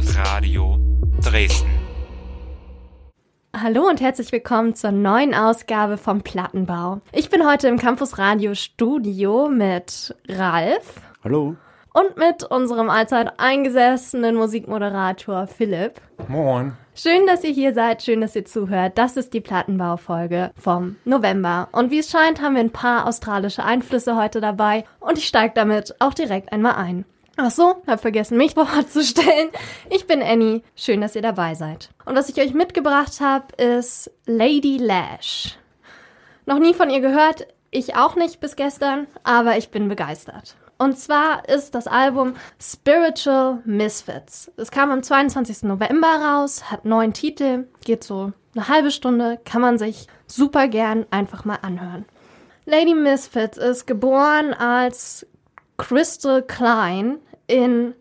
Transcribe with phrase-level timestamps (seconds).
[0.00, 0.78] Campus Radio
[1.22, 1.70] Dresden.
[3.54, 7.02] Hallo und herzlich willkommen zur neuen Ausgabe vom Plattenbau.
[7.12, 11.02] Ich bin heute im Campus Radio Studio mit Ralf.
[11.22, 11.54] Hallo.
[11.92, 16.00] Und mit unserem allzeit eingesessenen Musikmoderator Philipp.
[16.28, 16.72] Moin.
[16.94, 18.96] Schön, dass ihr hier seid, schön, dass ihr zuhört.
[18.96, 21.68] Das ist die Plattenbaufolge vom November.
[21.72, 25.52] Und wie es scheint, haben wir ein paar australische Einflüsse heute dabei und ich steige
[25.54, 27.04] damit auch direkt einmal ein.
[27.42, 29.48] Ach so, hab vergessen, mich vorzustellen.
[29.88, 30.60] Ich bin Annie.
[30.76, 31.88] Schön, dass ihr dabei seid.
[32.04, 35.56] Und was ich euch mitgebracht habe, ist Lady Lash.
[36.44, 40.56] Noch nie von ihr gehört, ich auch nicht bis gestern, aber ich bin begeistert.
[40.76, 44.52] Und zwar ist das Album Spiritual Misfits.
[44.58, 45.62] Es kam am 22.
[45.62, 51.06] November raus, hat neun Titel, geht so eine halbe Stunde, kann man sich super gern
[51.10, 52.04] einfach mal anhören.
[52.66, 55.26] Lady Misfits ist geboren als
[55.78, 57.18] Crystal Klein
[57.50, 57.94] in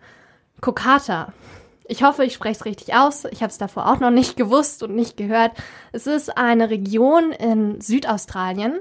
[0.61, 1.33] Kokata.
[1.87, 3.25] Ich hoffe, ich spreche es richtig aus.
[3.31, 5.53] Ich habe es davor auch noch nicht gewusst und nicht gehört.
[5.91, 8.79] Es ist eine Region in Südaustralien.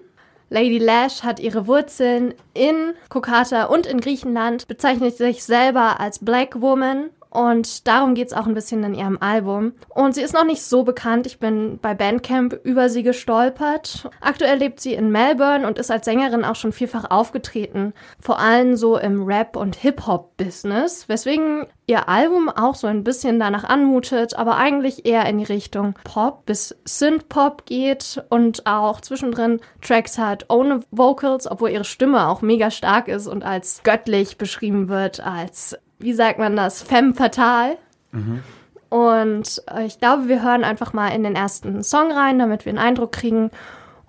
[0.51, 6.61] Lady Lash hat ihre Wurzeln in Kokata und in Griechenland, bezeichnet sich selber als Black
[6.61, 9.73] Woman und darum geht's auch ein bisschen in ihrem Album.
[9.89, 11.27] Und sie ist noch nicht so bekannt.
[11.27, 14.09] Ich bin bei Bandcamp über sie gestolpert.
[14.21, 17.93] Aktuell lebt sie in Melbourne und ist als Sängerin auch schon vielfach aufgetreten.
[18.21, 21.09] Vor allem so im Rap- und Hip-Hop-Business.
[21.09, 25.95] Weswegen ihr Album auch so ein bisschen danach anmutet, aber eigentlich eher in die Richtung
[26.05, 32.43] Pop bis Synth-Pop geht und auch zwischendrin Tracks hat ohne Vocals, obwohl ihre Stimme auch
[32.43, 37.79] mega stark ist und als göttlich beschrieben wird, als wie sagt man das, femme fatale.
[38.13, 38.43] Mhm.
[38.89, 42.71] Und äh, ich glaube, wir hören einfach mal in den ersten Song rein, damit wir
[42.71, 43.51] einen Eindruck kriegen.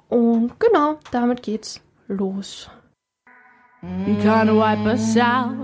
[0.08, 2.70] Und genau, damit geht's los.
[3.82, 5.56] You can't wipe us out,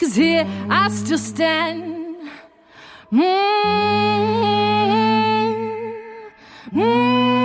[0.00, 1.94] cause here I still stand.
[3.10, 3.20] Mm
[6.72, 6.72] -hmm.
[6.72, 7.35] Mm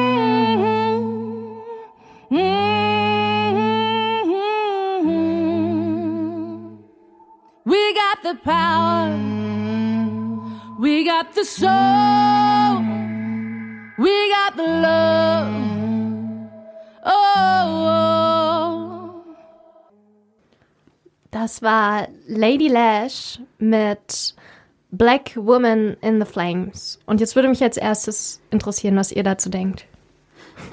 [8.31, 9.11] the power.
[10.79, 12.81] We got the soul.
[13.97, 15.53] We got the love.
[17.05, 17.91] Oh.
[21.31, 24.33] Das war Lady Lash mit
[24.91, 26.99] Black Woman in the Flames.
[27.05, 29.85] Und jetzt würde mich als erstes interessieren, was ihr dazu denkt.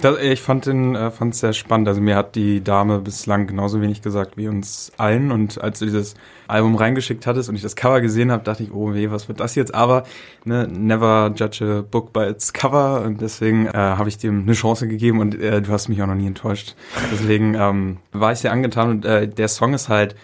[0.01, 1.89] Das, ich fand den äh, fand sehr spannend.
[1.89, 5.33] Also mir hat die Dame bislang genauso wenig gesagt wie uns allen.
[5.33, 6.15] Und als du dieses
[6.47, 9.41] Album reingeschickt hattest und ich das Cover gesehen habe, dachte ich, oh weh, was wird
[9.41, 9.75] das jetzt?
[9.75, 10.05] Aber
[10.45, 13.03] ne, never judge a book by its cover.
[13.03, 16.07] Und deswegen äh, habe ich dem eine Chance gegeben und äh, du hast mich auch
[16.07, 16.77] noch nie enttäuscht.
[17.13, 20.15] Deswegen ähm, war ich sehr angetan und äh, der Song ist halt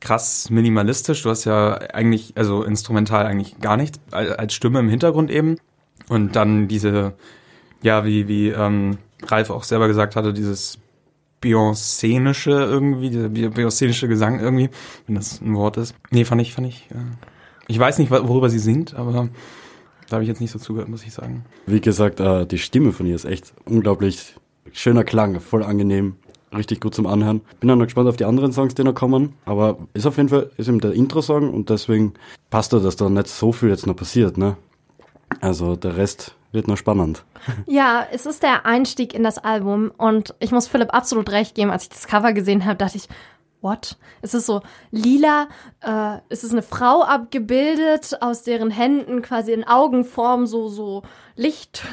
[0.00, 1.22] krass minimalistisch.
[1.22, 5.56] Du hast ja eigentlich, also instrumental eigentlich gar nichts, als Stimme im Hintergrund eben.
[6.08, 7.14] Und dann diese
[7.82, 10.78] ja, wie, wie ähm, Ralf auch selber gesagt hatte, dieses
[11.42, 14.70] Beyoncénische irgendwie, dieser Beyoncénische Gesang irgendwie,
[15.06, 15.94] wenn das ein Wort ist.
[16.10, 16.88] Nee, fand ich, fand ich.
[16.90, 17.00] Ja.
[17.68, 19.28] Ich weiß nicht, worüber sie singt, aber
[20.08, 21.44] da habe ich jetzt nicht so zugehört, muss ich sagen.
[21.66, 24.34] Wie gesagt, äh, die Stimme von ihr ist echt unglaublich
[24.72, 26.16] schöner Klang, voll angenehm,
[26.52, 27.42] richtig gut zum Anhören.
[27.60, 30.30] Bin dann noch gespannt auf die anderen Songs, die noch kommen, aber ist auf jeden
[30.30, 32.14] Fall, ist eben der Intro-Song und deswegen
[32.50, 34.56] passt da, dass da nicht so viel jetzt noch passiert, ne?
[35.40, 37.24] Also der Rest wird noch spannend.
[37.66, 41.70] Ja, es ist der Einstieg in das Album und ich muss Philipp absolut recht geben,
[41.70, 43.08] als ich das Cover gesehen habe, dachte ich,
[43.60, 43.96] what?
[44.22, 45.48] Es ist so lila,
[45.80, 51.02] äh, es ist eine Frau abgebildet, aus deren Händen quasi in Augenform so, so
[51.36, 51.82] Licht.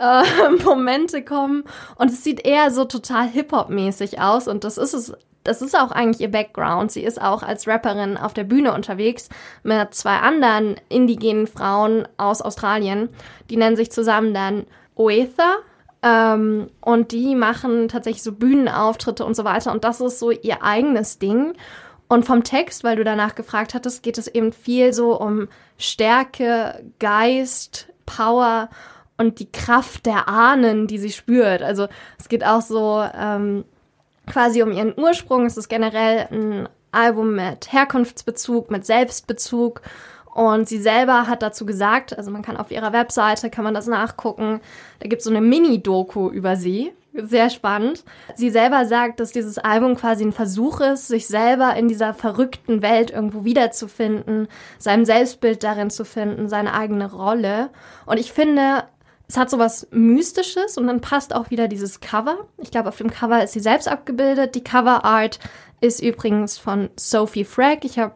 [0.00, 0.22] Äh,
[0.64, 1.64] Momente kommen
[1.96, 5.12] und es sieht eher so total Hip-Hop-mäßig aus und das ist es
[5.44, 6.92] das ist auch eigentlich ihr Background.
[6.92, 9.28] Sie ist auch als Rapperin auf der Bühne unterwegs
[9.62, 13.08] mit zwei anderen indigenen Frauen aus Australien.
[13.48, 15.56] Die nennen sich zusammen dann Oether.
[16.02, 19.72] Ähm, und die machen tatsächlich so Bühnenauftritte und so weiter.
[19.72, 21.54] Und das ist so ihr eigenes Ding.
[22.08, 25.48] Und vom Text, weil du danach gefragt hattest, geht es eben viel so um
[25.78, 28.68] Stärke, Geist, Power
[29.16, 31.62] und die Kraft der Ahnen, die sie spürt.
[31.62, 31.86] Also
[32.18, 33.64] es geht auch so ähm,
[34.30, 35.44] quasi um ihren Ursprung.
[35.44, 39.82] Es ist generell ein Album mit Herkunftsbezug, mit Selbstbezug.
[40.32, 43.88] Und sie selber hat dazu gesagt, also man kann auf ihrer Webseite, kann man das
[43.88, 44.60] nachgucken,
[45.00, 46.92] da gibt es so eine Mini-Doku über sie.
[47.12, 48.04] Sehr spannend.
[48.36, 52.82] Sie selber sagt, dass dieses Album quasi ein Versuch ist, sich selber in dieser verrückten
[52.82, 54.46] Welt irgendwo wiederzufinden,
[54.78, 57.70] sein Selbstbild darin zu finden, seine eigene Rolle.
[58.06, 58.84] Und ich finde,
[59.30, 62.48] es hat so was Mystisches und dann passt auch wieder dieses Cover.
[62.58, 64.56] Ich glaube, auf dem Cover ist sie selbst abgebildet.
[64.56, 65.38] Die Cover Art
[65.80, 67.84] ist übrigens von Sophie Frag.
[67.84, 68.14] Ich habe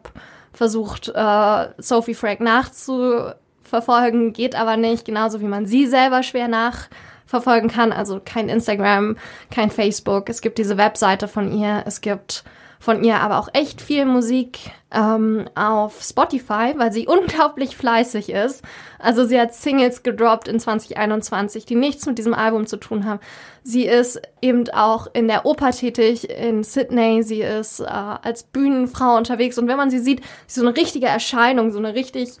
[0.51, 7.69] versucht, äh, Sophie Frag nachzuverfolgen, geht aber nicht, genauso wie man sie selber schwer nachverfolgen
[7.69, 7.93] kann.
[7.93, 9.15] Also kein Instagram,
[9.51, 10.27] kein Facebook.
[10.27, 12.43] Es gibt diese Webseite von ihr, es gibt
[12.85, 14.59] von ihr aber auch echt viel Musik
[14.91, 18.63] ähm, auf Spotify, weil sie unglaublich fleißig ist.
[18.99, 23.19] Also sie hat Singles gedroppt in 2021, die nichts mit diesem Album zu tun haben.
[23.63, 27.23] Sie ist eben auch in der Oper tätig in Sydney.
[27.23, 31.07] Sie ist äh, als Bühnenfrau unterwegs und wenn man sie sieht, ist so eine richtige
[31.07, 32.33] Erscheinung, so eine richtig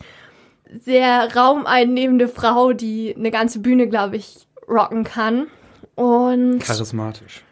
[0.71, 5.47] sehr raumeinnehmende Frau, die eine ganze Bühne, glaube ich, rocken kann.
[5.95, 7.43] Und Charismatisch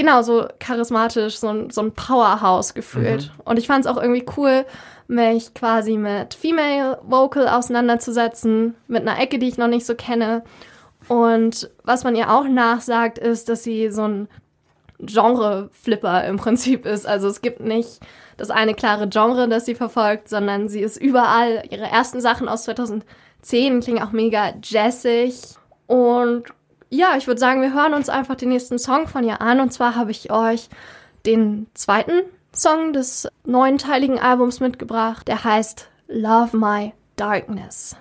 [0.00, 3.30] genau, so charismatisch, so ein, so ein Powerhouse gefühlt.
[3.36, 3.40] Mhm.
[3.44, 4.64] Und ich fand es auch irgendwie cool,
[5.08, 10.42] mich quasi mit Female Vocal auseinanderzusetzen, mit einer Ecke, die ich noch nicht so kenne.
[11.08, 14.28] Und was man ihr auch nachsagt, ist, dass sie so ein
[15.00, 17.06] Genre-Flipper im Prinzip ist.
[17.06, 18.00] Also es gibt nicht
[18.38, 21.62] das eine klare Genre, das sie verfolgt, sondern sie ist überall.
[21.68, 25.34] Ihre ersten Sachen aus 2010 klingen auch mega jazzig
[25.86, 26.44] und
[26.90, 29.60] ja, ich würde sagen, wir hören uns einfach den nächsten Song von ihr an.
[29.60, 30.68] Und zwar habe ich euch
[31.24, 32.22] den zweiten
[32.52, 35.28] Song des neunteiligen Albums mitgebracht.
[35.28, 37.96] Der heißt Love My Darkness.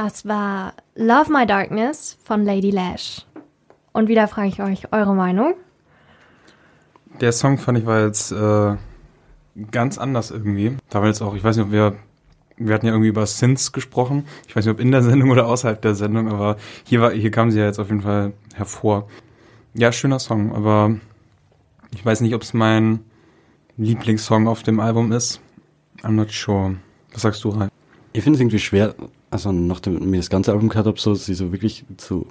[0.00, 3.26] Das war Love My Darkness von Lady Lash.
[3.90, 5.54] Und wieder frage ich euch eure Meinung.
[7.20, 8.76] Der Song fand ich war jetzt äh,
[9.72, 10.76] ganz anders irgendwie.
[10.88, 11.96] Da war jetzt auch, ich weiß nicht, ob wir,
[12.58, 14.24] wir hatten ja irgendwie über Synths gesprochen.
[14.46, 17.32] Ich weiß nicht, ob in der Sendung oder außerhalb der Sendung, aber hier war, hier
[17.32, 19.08] kam sie ja jetzt auf jeden Fall hervor.
[19.74, 20.94] Ja, schöner Song, aber
[21.92, 23.00] ich weiß nicht, ob es mein
[23.76, 25.40] Lieblingssong auf dem Album ist.
[26.04, 26.76] I'm not sure.
[27.12, 27.68] Was sagst du rein?
[28.12, 28.94] Ich finde es irgendwie schwer,
[29.30, 32.26] also nachdem ich mir das ganze Album gehört habe, so sie so wirklich zu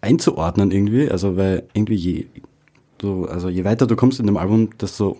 [0.00, 1.10] einzuordnen irgendwie.
[1.10, 2.26] Also weil irgendwie je
[3.00, 5.18] so, also je weiter du kommst in dem Album, desto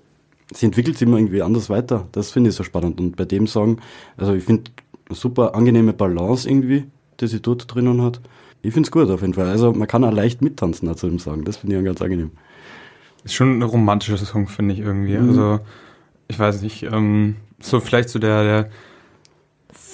[0.53, 2.07] sie entwickelt sich immer irgendwie anders weiter.
[2.13, 3.01] Das finde ich so spannend.
[3.01, 3.81] Und bei dem Song,
[4.17, 4.71] also ich finde
[5.11, 6.85] super angenehme Balance irgendwie,
[7.21, 8.21] die sie dort drinnen hat.
[8.63, 9.49] Ich finde es gut auf jeden Fall.
[9.49, 11.45] Also man kann auch leicht mittanzen zu dem Song.
[11.45, 12.31] Das finde ich auch ganz angenehm.
[13.25, 15.17] Ist schon ein romantischer Song, finde ich irgendwie.
[15.17, 15.29] Mhm.
[15.29, 15.61] Also
[16.29, 18.71] ich weiß nicht, ähm, so vielleicht so der, der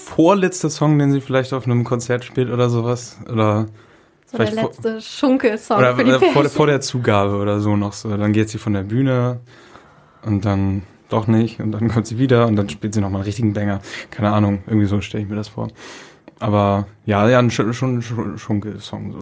[0.08, 3.18] vorletzte Song, den sie vielleicht auf einem Konzert spielt oder sowas.
[3.30, 3.66] Oder
[4.26, 7.76] so vielleicht der letzte Schunkelsong oder, für die oder vor, vor, der Zugabe oder so
[7.76, 8.16] noch so.
[8.16, 9.40] Dann geht sie von der Bühne
[10.24, 13.26] und dann doch nicht und dann kommt sie wieder und dann spielt sie nochmal einen
[13.26, 13.80] richtigen Banger.
[14.10, 15.68] Keine Ahnung, irgendwie so stelle ich mir das vor.
[16.40, 19.12] Aber ja, ja, schon, schon, schon Schunkelsong.
[19.12, 19.18] So,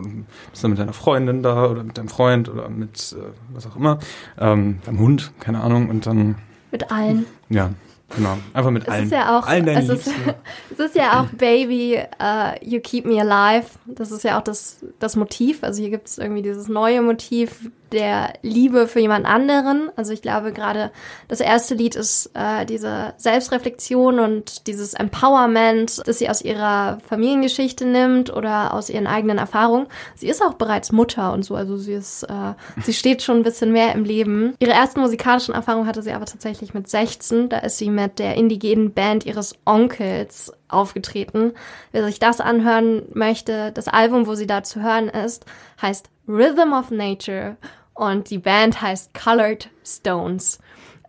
[0.50, 3.76] bist du mit deiner Freundin da oder mit deinem Freund oder mit äh, was auch
[3.76, 3.98] immer,
[4.38, 6.36] ähm, deinem Hund, keine Ahnung, und dann.
[6.70, 7.24] Mit allen.
[7.48, 7.70] Ja,
[8.16, 9.04] Genau, einfach mit es allen.
[9.04, 10.10] Ist ja auch, allen es, ist,
[10.70, 13.66] es ist ja auch Baby, uh, You Keep Me Alive.
[13.86, 15.62] Das ist ja auch das, das Motiv.
[15.62, 19.90] Also hier gibt es irgendwie dieses neue Motiv der Liebe für jemand anderen.
[19.96, 20.90] Also ich glaube gerade
[21.28, 27.86] das erste Lied ist äh, diese Selbstreflexion und dieses Empowerment, das sie aus ihrer Familiengeschichte
[27.86, 29.86] nimmt oder aus ihren eigenen Erfahrungen.
[30.14, 33.44] Sie ist auch bereits Mutter und so, also sie ist, äh, sie steht schon ein
[33.44, 34.54] bisschen mehr im Leben.
[34.58, 37.48] Ihre ersten musikalischen Erfahrungen hatte sie aber tatsächlich mit 16.
[37.48, 41.52] Da ist sie mit der indigenen Band ihres Onkels aufgetreten.
[41.92, 45.44] Wer sich das anhören möchte, das Album, wo sie da zu hören ist,
[45.80, 47.56] heißt Rhythm of Nature
[47.96, 50.58] und die Band heißt Colored Stones.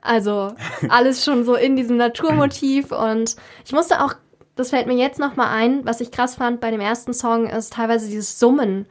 [0.02, 0.54] Also
[0.90, 4.14] alles schon so in diesem Naturmotiv und ich musste auch,
[4.56, 7.74] das fällt mir jetzt nochmal ein, was ich krass fand bei dem ersten Song ist
[7.74, 8.86] teilweise dieses Summen.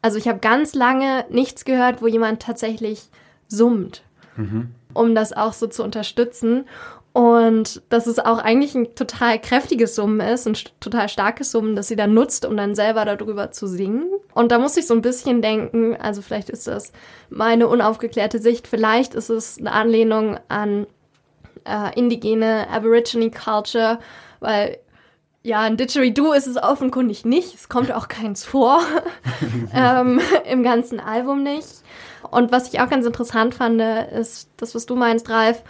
[0.00, 3.10] Also ich habe ganz lange nichts gehört, wo jemand tatsächlich
[3.48, 4.02] summt,
[4.36, 4.70] mhm.
[4.94, 6.66] um das auch so zu unterstützen.
[7.12, 11.88] Und dass es auch eigentlich ein total kräftiges Summen ist, ein total starkes Summen, das
[11.88, 14.06] sie dann nutzt, um dann selber darüber zu singen.
[14.32, 16.92] Und da muss ich so ein bisschen denken, also vielleicht ist das
[17.28, 20.86] meine unaufgeklärte Sicht, vielleicht ist es eine Anlehnung an
[21.64, 23.98] äh, indigene Aborigine Culture,
[24.38, 24.78] weil
[25.42, 27.54] ja, ein Didgeridoo ist es offenkundig nicht.
[27.54, 28.80] Es kommt auch keins vor.
[29.74, 31.82] ähm, Im ganzen Album nicht.
[32.30, 35.62] Und was ich auch ganz interessant fand, ist das, was du meinst, Ralf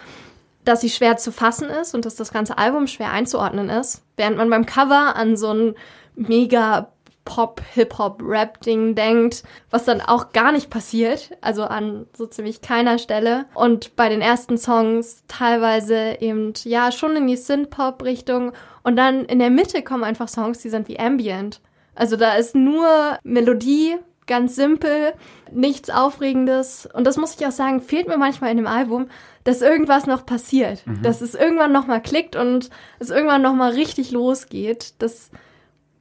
[0.70, 4.36] dass sie schwer zu fassen ist und dass das ganze Album schwer einzuordnen ist, während
[4.36, 5.74] man beim Cover an so ein
[6.14, 6.92] mega
[7.24, 12.98] Pop, Hip-Hop, Rap-Ding denkt, was dann auch gar nicht passiert, also an so ziemlich keiner
[12.98, 13.46] Stelle.
[13.54, 18.52] Und bei den ersten Songs teilweise eben, ja, schon in die Synth-Pop-Richtung.
[18.84, 21.60] Und dann in der Mitte kommen einfach Songs, die sind wie Ambient.
[21.96, 23.96] Also da ist nur Melodie,
[24.30, 25.12] ganz simpel,
[25.52, 26.88] nichts Aufregendes.
[26.94, 29.08] Und das muss ich auch sagen, fehlt mir manchmal in dem Album,
[29.44, 30.86] dass irgendwas noch passiert.
[30.86, 31.02] Mhm.
[31.02, 34.94] Dass es irgendwann nochmal klickt und es irgendwann nochmal richtig losgeht.
[35.00, 35.30] Das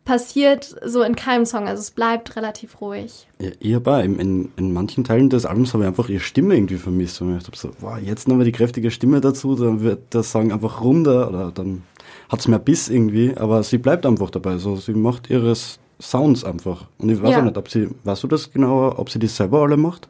[0.06, 1.68] passiert so in keinem Song.
[1.68, 3.28] Also es bleibt relativ ruhig.
[3.40, 6.78] Ja, habe in, in, in manchen Teilen des Albums habe ich einfach ihre Stimme irgendwie
[6.78, 7.22] vermisst.
[7.22, 10.52] Und ich habe so, wow, jetzt nochmal die kräftige Stimme dazu, dann wird der Song
[10.52, 11.84] einfach runder oder dann
[12.30, 14.58] hat es mehr Biss irgendwie, aber sie bleibt einfach dabei.
[14.58, 16.86] So, sie macht ihres Sounds einfach.
[16.98, 17.40] Und ich weiß ja.
[17.40, 20.08] auch nicht, ob sie, weißt du das genauer, ob sie die selber alle macht?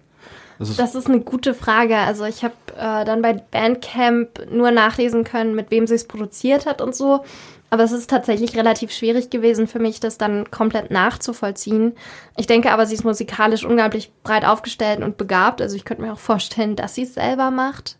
[0.59, 1.97] Das ist, das ist eine gute Frage.
[1.97, 6.65] Also ich habe äh, dann bei Bandcamp nur nachlesen können, mit wem sie es produziert
[6.65, 7.23] hat und so.
[7.71, 11.93] Aber es ist tatsächlich relativ schwierig gewesen für mich, das dann komplett nachzuvollziehen.
[12.35, 15.61] Ich denke aber, sie ist musikalisch unglaublich breit aufgestellt und begabt.
[15.61, 17.97] Also ich könnte mir auch vorstellen, dass sie es selber macht.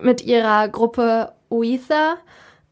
[0.00, 2.16] Mit ihrer Gruppe Oether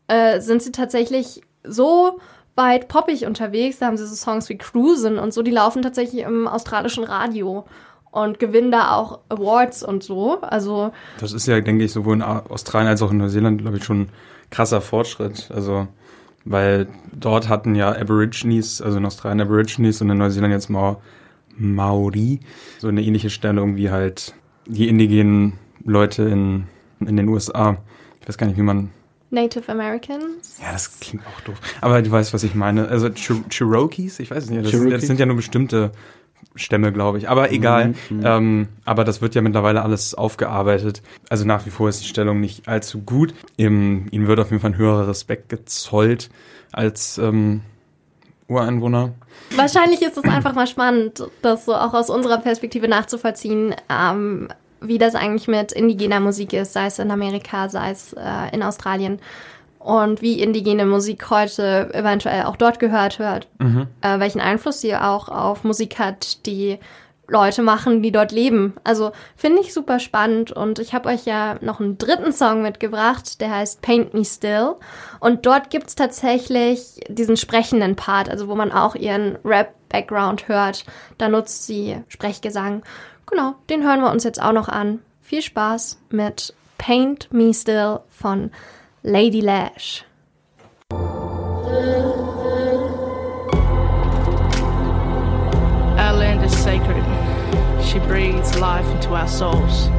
[0.08, 2.18] äh, sind sie tatsächlich so
[2.56, 3.78] weit poppig unterwegs.
[3.78, 7.64] Da haben sie so Songs wie Cruisen und so, die laufen tatsächlich im australischen Radio
[8.10, 10.40] und gewinnen da auch Awards und so.
[10.40, 13.84] Also das ist ja, denke ich, sowohl in Australien als auch in Neuseeland, glaube ich,
[13.84, 14.08] schon
[14.50, 15.50] krasser Fortschritt.
[15.52, 15.88] Also
[16.44, 20.98] weil dort hatten ja Aborigines, also in Australien Aborigines und in Neuseeland jetzt Ma
[21.56, 22.40] Maori,
[22.78, 24.34] so eine ähnliche Stellung wie halt
[24.66, 26.66] die indigenen Leute in,
[27.00, 27.76] in den USA.
[28.20, 28.90] Ich weiß gar nicht, wie man
[29.34, 30.58] Native Americans.
[30.62, 31.60] Ja, das klingt auch doof.
[31.80, 32.88] Aber du weißt, was ich meine.
[32.88, 34.64] Also Cher Cherokees, ich weiß es nicht.
[34.64, 34.90] Das, Cherokee?
[34.90, 35.92] das sind ja nur bestimmte
[36.54, 37.28] Stämme, glaube ich.
[37.28, 37.88] Aber egal.
[37.88, 38.22] Mhm, mhm.
[38.24, 41.02] Ähm, aber das wird ja mittlerweile alles aufgearbeitet.
[41.28, 43.34] Also nach wie vor ist die Stellung nicht allzu gut.
[43.56, 46.30] Ihm, ihm wird auf jeden Fall ein höherer Respekt gezollt
[46.72, 47.62] als ähm,
[48.48, 49.14] Ureinwohner.
[49.56, 53.74] Wahrscheinlich ist es einfach mal spannend, das so auch aus unserer Perspektive nachzuvollziehen.
[53.88, 54.48] Ähm,
[54.86, 58.62] wie das eigentlich mit indigener Musik ist, sei es in Amerika, sei es äh, in
[58.62, 59.20] Australien.
[59.78, 63.48] Und wie indigene Musik heute eventuell auch dort gehört wird.
[63.58, 63.86] Mhm.
[64.00, 66.78] Äh, welchen Einfluss sie auch auf Musik hat, die
[67.28, 68.74] Leute machen, die dort leben.
[68.84, 73.40] Also finde ich super spannend und ich habe euch ja noch einen dritten Song mitgebracht,
[73.40, 74.74] der heißt Paint Me Still.
[75.20, 80.84] Und dort gibt es tatsächlich diesen sprechenden Part, also wo man auch ihren Rap-Background hört.
[81.18, 82.82] Da nutzt sie Sprechgesang
[83.34, 85.00] Genau, den hören wir uns jetzt auch noch an.
[85.20, 88.52] Viel Spaß mit Paint Me Still von
[89.02, 90.04] Lady Lash.
[95.98, 97.02] Our land is sacred.
[97.82, 99.90] She breathes life into our souls.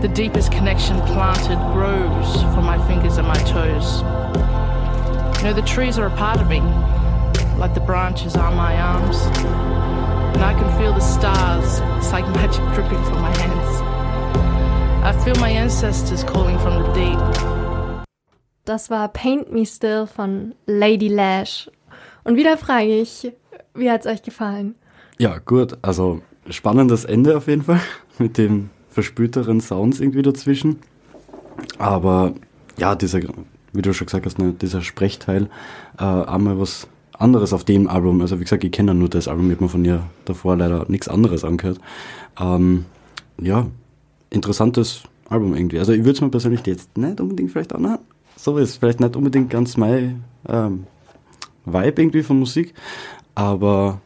[0.00, 4.00] The deepest connection planted grows from my fingers and my toes.
[5.42, 6.62] You know, the trees are a part of me,
[7.58, 9.18] like the branches are my arms.
[10.34, 11.80] And I can feel the stars.
[11.98, 13.82] It's like magic dripping from my hands.
[15.02, 17.18] I feel my ancestors calling from the deep.
[18.64, 21.70] Das war Paint Me Still von Lady Lash.
[22.24, 23.32] Und wieder frage ich,
[23.74, 24.74] wie hat es euch gefallen?
[25.18, 25.78] Ja, gut.
[25.82, 27.80] Also spannendes Ende auf jeden Fall
[28.18, 30.80] mit den verspülteren Sounds irgendwie dazwischen.
[31.78, 32.34] Aber
[32.76, 33.20] ja, dieser,
[33.72, 35.48] wie du schon gesagt hast, ne, dieser Sprechteil,
[35.98, 38.20] äh, einmal was anderes auf dem Album.
[38.20, 40.86] Also wie gesagt, ich kenne nur das Album, ich habe mir von ihr davor leider
[40.88, 41.80] nichts anderes angehört.
[42.40, 42.84] Ähm,
[43.40, 43.66] ja,
[44.30, 45.78] interessantes Album irgendwie.
[45.78, 48.00] Also ich würde es mir persönlich jetzt nicht unbedingt vielleicht anhören.
[48.36, 50.84] So ist vielleicht nicht unbedingt ganz mein ähm,
[51.64, 52.74] Vibe irgendwie von Musik,
[53.34, 54.00] aber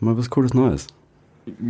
[0.00, 0.86] mal was Cooles Neues.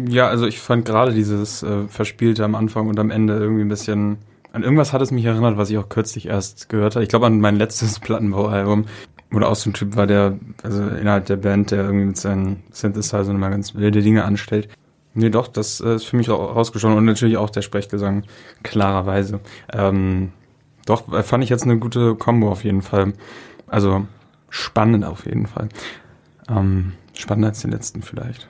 [0.06, 3.68] Ja, also ich fand gerade dieses äh, Verspielte am Anfang und am Ende irgendwie ein
[3.68, 4.18] bisschen
[4.52, 7.02] an irgendwas hat es mich erinnert, was ich auch kürzlich erst gehört habe.
[7.02, 8.84] Ich glaube an mein letztes Plattenbaualbum,
[9.32, 12.62] oder auch so ein Typ war, der, also innerhalb der Band, der irgendwie mit seinen
[12.70, 14.68] Synthesizern immer ganz wilde Dinge anstellt.
[15.14, 18.24] Nee, doch, das äh, ist für mich rausgeschaut und natürlich auch der Sprechgesang,
[18.62, 19.40] klarerweise.
[19.72, 20.32] Ähm,
[20.86, 23.12] doch, äh, fand ich jetzt eine gute Combo auf jeden Fall.
[23.66, 24.06] Also
[24.48, 25.68] spannend auf jeden Fall.
[26.48, 28.48] Ähm, spannender als den letzten vielleicht.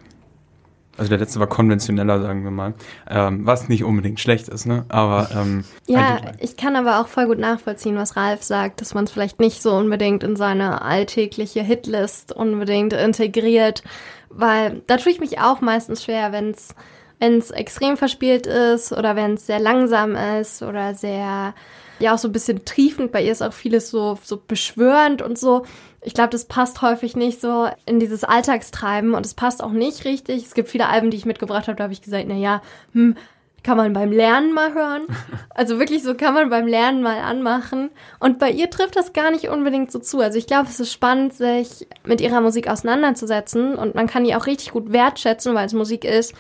[1.03, 2.75] Also der letzte war konventioneller, sagen wir mal.
[3.11, 4.85] Ähm, was nicht unbedingt schlecht ist, ne?
[4.89, 9.03] Aber ähm, ja, ich kann aber auch voll gut nachvollziehen, was Ralf sagt, dass man
[9.03, 13.83] es vielleicht nicht so unbedingt in seine alltägliche Hitlist unbedingt integriert,
[14.31, 16.73] weil da tue ich mich auch meistens schwer, wenn es
[17.19, 21.53] wenn es extrem verspielt ist oder wenn es sehr langsam ist oder sehr
[21.99, 23.11] ja auch so ein bisschen triefend.
[23.11, 25.65] Bei ihr ist auch vieles so so beschwörend und so
[26.03, 30.05] ich glaube, das passt häufig nicht so in dieses Alltagstreiben und es passt auch nicht
[30.05, 30.45] richtig.
[30.45, 32.61] Es gibt viele Alben, die ich mitgebracht habe, da habe ich gesagt, na ja,
[32.93, 33.17] hm,
[33.63, 35.03] kann man beim Lernen mal hören.
[35.55, 37.91] Also wirklich so kann man beim Lernen mal anmachen.
[38.19, 40.21] Und bei ihr trifft das gar nicht unbedingt so zu.
[40.21, 44.35] Also ich glaube, es ist spannend, sich mit ihrer Musik auseinanderzusetzen und man kann die
[44.35, 46.35] auch richtig gut wertschätzen, weil es Musik ist,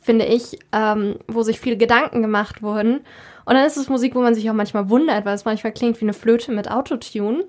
[0.00, 3.00] finde ich, ähm, wo sich viele Gedanken gemacht wurden.
[3.44, 6.00] Und dann ist es Musik, wo man sich auch manchmal wundert, weil es manchmal klingt
[6.00, 7.44] wie eine Flöte mit Autotune.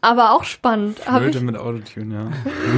[0.00, 1.00] Aber auch spannend.
[1.00, 2.30] Flöte ich, mit Autotune,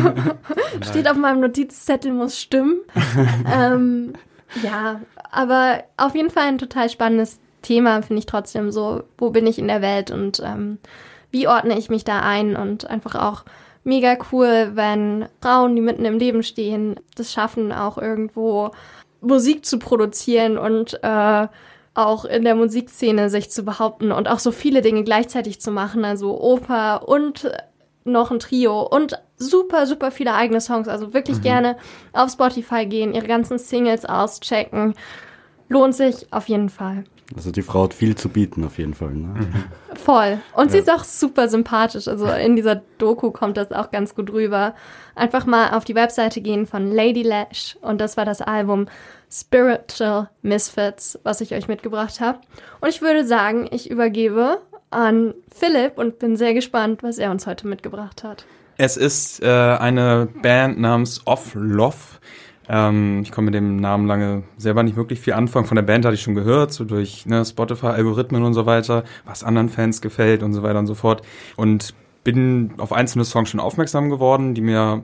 [0.05, 0.37] ja.
[0.89, 2.81] steht auf meinem Notizzettel, muss stimmen.
[3.55, 4.15] ähm,
[4.62, 5.00] ja,
[5.31, 9.03] aber auf jeden Fall ein total spannendes Thema, finde ich trotzdem so.
[9.19, 10.79] Wo bin ich in der Welt und ähm,
[11.31, 12.57] wie ordne ich mich da ein?
[12.57, 13.45] Und einfach auch
[13.85, 18.71] mega cool, wenn Frauen, die mitten im Leben stehen, das schaffen, auch irgendwo
[19.21, 21.49] Musik zu produzieren und äh,
[21.95, 26.05] auch in der Musikszene sich zu behaupten und auch so viele Dinge gleichzeitig zu machen,
[26.05, 27.51] also Oper und
[28.05, 30.89] noch ein Trio und super, super viele eigene Songs.
[30.89, 31.77] Also wirklich gerne
[32.13, 34.95] auf Spotify gehen, ihre ganzen Singles auschecken.
[35.69, 37.05] Lohnt sich auf jeden Fall.
[37.37, 39.13] Also die Frau hat viel zu bieten, auf jeden Fall.
[39.13, 39.35] Ne?
[39.95, 40.39] Voll.
[40.55, 40.83] Und sie Ja.
[40.83, 42.09] ist auch super sympathisch.
[42.09, 44.75] Also in dieser Doku kommt das auch ganz gut rüber.
[45.15, 47.77] Einfach mal auf die Webseite gehen von Lady Lash.
[47.83, 48.87] Und das war das Album
[49.31, 52.39] Spiritual Misfits, was ich euch mitgebracht habe.
[52.81, 54.59] Und ich würde sagen, ich übergebe
[54.91, 58.45] an Philipp und bin sehr gespannt, was er uns heute mitgebracht hat.
[58.77, 61.97] Es ist äh, eine Band namens Off Love.
[62.73, 65.67] Ähm, ich konnte mit dem Namen lange selber nicht wirklich viel anfangen.
[65.67, 69.43] Von der Band hatte ich schon gehört, so durch ne, Spotify-Algorithmen und so weiter, was
[69.43, 71.23] anderen Fans gefällt und so weiter und so fort.
[71.57, 75.03] Und bin auf einzelne Songs schon aufmerksam geworden, die mir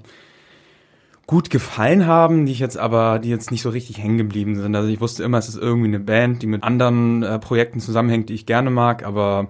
[1.27, 4.77] gut gefallen haben, die ich jetzt aber, die jetzt nicht so richtig hängen geblieben sind.
[4.77, 8.29] Also ich wusste immer, es ist irgendwie eine Band, die mit anderen äh, Projekten zusammenhängt,
[8.29, 9.49] die ich gerne mag, aber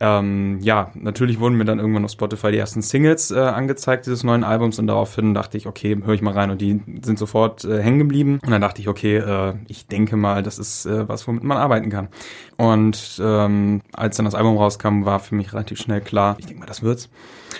[0.00, 4.22] ähm, ja, natürlich wurden mir dann irgendwann auf Spotify die ersten Singles äh, angezeigt dieses
[4.22, 7.64] neuen Albums und daraufhin dachte ich, okay, höre ich mal rein und die sind sofort
[7.64, 11.08] äh, hängen geblieben und dann dachte ich, okay, äh, ich denke mal, das ist äh,
[11.08, 12.08] was, womit man arbeiten kann.
[12.56, 16.60] Und ähm, als dann das Album rauskam, war für mich relativ schnell klar, ich denke
[16.60, 17.10] mal, das wird's.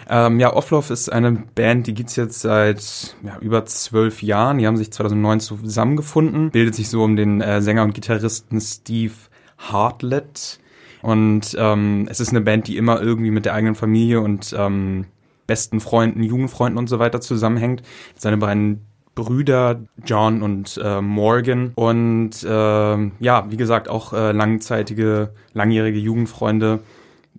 [0.08, 4.58] Ähm, ja, Offlove ist eine Band, die gibt's jetzt seit ja, über zwölf Jahren.
[4.58, 9.14] Die haben sich 2009 zusammengefunden, bildet sich so um den äh, Sänger und Gitarristen Steve
[9.56, 10.60] Hartlett.
[11.02, 15.06] Und ähm, es ist eine Band, die immer irgendwie mit der eigenen Familie und ähm,
[15.46, 17.82] besten Freunden, Jugendfreunden und so weiter zusammenhängt.
[18.16, 18.86] Seine beiden
[19.18, 26.84] Brüder John und äh, Morgan und ähm, ja, wie gesagt, auch äh, langzeitige, langjährige Jugendfreunde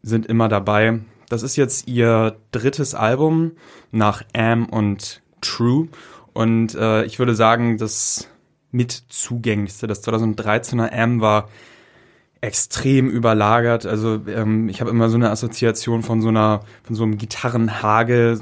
[0.01, 0.99] sind immer dabei.
[1.29, 3.51] Das ist jetzt ihr drittes Album
[3.91, 5.87] nach Am und True
[6.33, 8.27] und äh, ich würde sagen, das
[8.71, 11.47] mit zugänglichste, das 2013er Am war
[12.41, 13.85] extrem überlagert.
[13.85, 18.39] Also ähm, ich habe immer so eine Assoziation von so einer, von so einem Gitarrenhagel,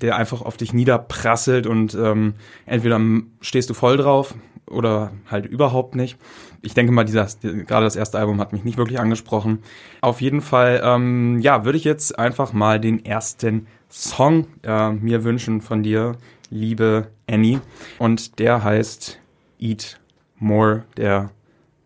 [0.00, 2.34] der einfach auf dich niederprasselt und ähm,
[2.66, 3.00] entweder
[3.40, 4.34] stehst du voll drauf
[4.66, 6.18] oder halt überhaupt nicht.
[6.62, 9.60] Ich denke mal, dieser, gerade das erste Album hat mich nicht wirklich angesprochen.
[10.00, 15.22] Auf jeden Fall, ähm, ja, würde ich jetzt einfach mal den ersten Song äh, mir
[15.22, 16.16] wünschen von dir,
[16.50, 17.60] liebe Annie.
[17.98, 19.20] Und der heißt
[19.60, 20.00] Eat
[20.38, 21.30] More, der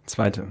[0.07, 0.49] zweite.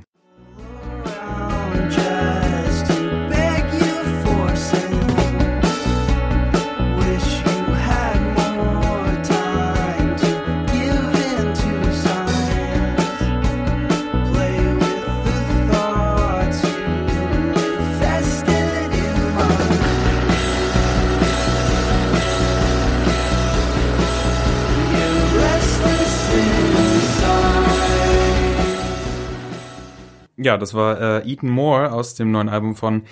[30.43, 33.03] Ja, das war äh, Eaton Moore aus dem neuen Album von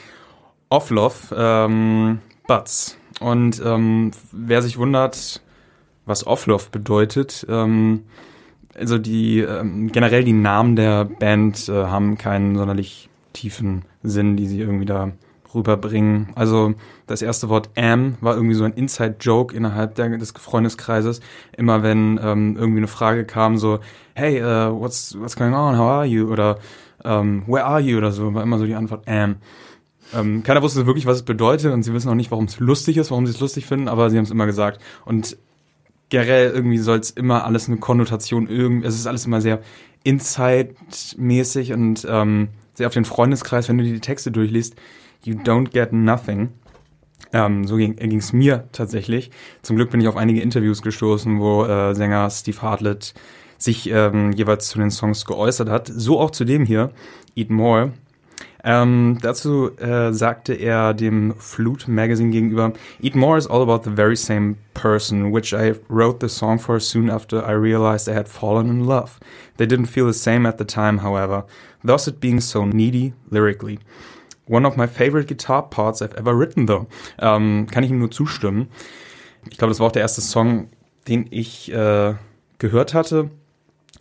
[0.69, 2.97] Offlove, ähm, Butts.
[3.19, 5.41] Und ähm, wer sich wundert,
[6.05, 8.05] was Offlove bedeutet, ähm,
[8.75, 14.47] also die ähm, generell die Namen der Band äh, haben keinen sonderlich tiefen Sinn, die
[14.47, 15.11] sie irgendwie da
[15.53, 16.29] rüberbringen.
[16.35, 16.73] Also
[17.07, 21.21] das erste Wort am war irgendwie so ein Inside-Joke innerhalb der, des Freundeskreises.
[21.57, 23.79] Immer wenn ähm, irgendwie eine Frage kam, so,
[24.13, 26.31] hey, uh, what's, what's going on, how are you?
[26.31, 26.59] Oder
[27.03, 27.97] ähm, where are you?
[27.97, 29.37] Oder so, war immer so die Antwort am.
[30.13, 32.97] Ähm, keiner wusste wirklich, was es bedeutet und sie wissen auch nicht, warum es lustig
[32.97, 34.81] ist, warum sie es lustig finden, aber sie haben es immer gesagt.
[35.05, 35.37] Und
[36.09, 38.47] generell irgendwie soll es immer alles eine Konnotation
[38.83, 39.61] es ist alles immer sehr
[40.03, 44.75] Inside-mäßig und ähm, sehr auf den Freundeskreis, wenn du dir die Texte durchliest,
[45.23, 46.49] you don't get nothing.
[47.31, 49.31] Ähm, so ging es mir tatsächlich.
[49.61, 53.13] Zum Glück bin ich auf einige Interviews gestoßen, wo äh, Sänger Steve Hartlett
[53.57, 55.91] sich ähm, jeweils zu den Songs geäußert hat.
[55.93, 56.91] So auch zu dem hier,
[57.35, 57.91] Eat More.
[58.61, 63.95] Ähm, dazu äh, sagte er dem Flute Magazine gegenüber, Eat More is all about the
[63.95, 68.27] very same person, which I wrote the song for soon after I realized I had
[68.27, 69.19] fallen in love.
[69.57, 71.45] They didn't feel the same at the time, however,
[71.83, 73.79] thus it being so needy lyrically.
[74.49, 76.87] One of my favorite guitar parts I've ever written, though.
[77.19, 78.67] Ähm, kann ich ihm nur zustimmen.
[79.49, 80.69] Ich glaube, das war auch der erste Song,
[81.07, 82.15] den ich äh,
[82.57, 83.29] gehört hatte.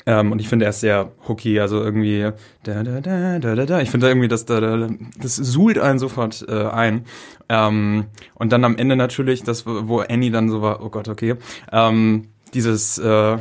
[0.06, 2.32] Ähm, und ich finde er ist sehr hooky, also irgendwie
[2.62, 3.80] da, da, da, da, da, da.
[3.80, 4.88] Ich finde irgendwie, das, da, da,
[5.20, 7.04] das suhlt einen sofort äh, ein.
[7.50, 11.34] Ähm, und dann am Ende natürlich, das, wo Annie dann so war, oh Gott, okay,
[11.72, 13.36] ähm, dieses äh,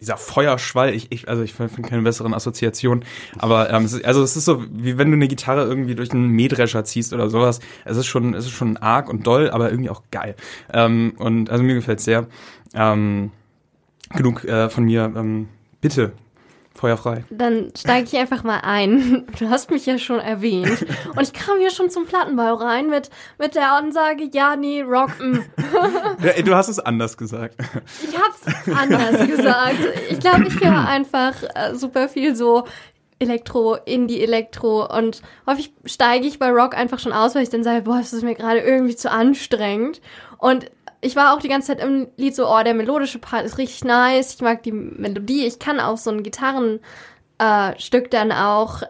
[0.00, 3.04] dieser Feuerschwall, ich, ich also ich finde keine besseren Assoziationen,
[3.38, 6.12] aber ähm, es ist, also es ist so, wie wenn du eine Gitarre irgendwie durch
[6.12, 7.60] einen Mähdrescher ziehst oder sowas.
[7.84, 10.36] Es ist schon, es ist schon arg und doll, aber irgendwie auch geil.
[10.72, 12.26] Ähm, und also mir gefällt's sehr.
[12.74, 13.30] Ähm,
[14.14, 15.12] genug äh, von mir.
[15.16, 15.48] Ähm,
[15.80, 16.12] bitte,
[16.78, 17.24] feuerfrei.
[17.30, 19.26] Dann steige ich einfach mal ein.
[19.38, 20.86] Du hast mich ja schon erwähnt.
[21.14, 25.10] Und ich kam hier schon zum Plattenbau rein mit, mit der Ansage, ja, nee, Rock,
[25.20, 25.38] mm.
[26.44, 27.56] Du hast es anders gesagt.
[28.02, 29.78] Ich hab's anders gesagt.
[30.10, 32.64] Ich glaube, ich höre einfach äh, super viel so
[33.18, 37.82] Elektro, Indie-Elektro und häufig steige ich bei Rock einfach schon aus, weil ich dann sage,
[37.82, 40.00] boah, das ist mir gerade irgendwie zu anstrengend.
[40.38, 40.70] Und
[41.06, 43.84] ich war auch die ganze Zeit im Lied so, oh, der melodische Part ist richtig
[43.84, 46.80] nice, ich mag die Melodie, ich kann auch so ein Gitarrenstück
[48.06, 48.82] äh, dann auch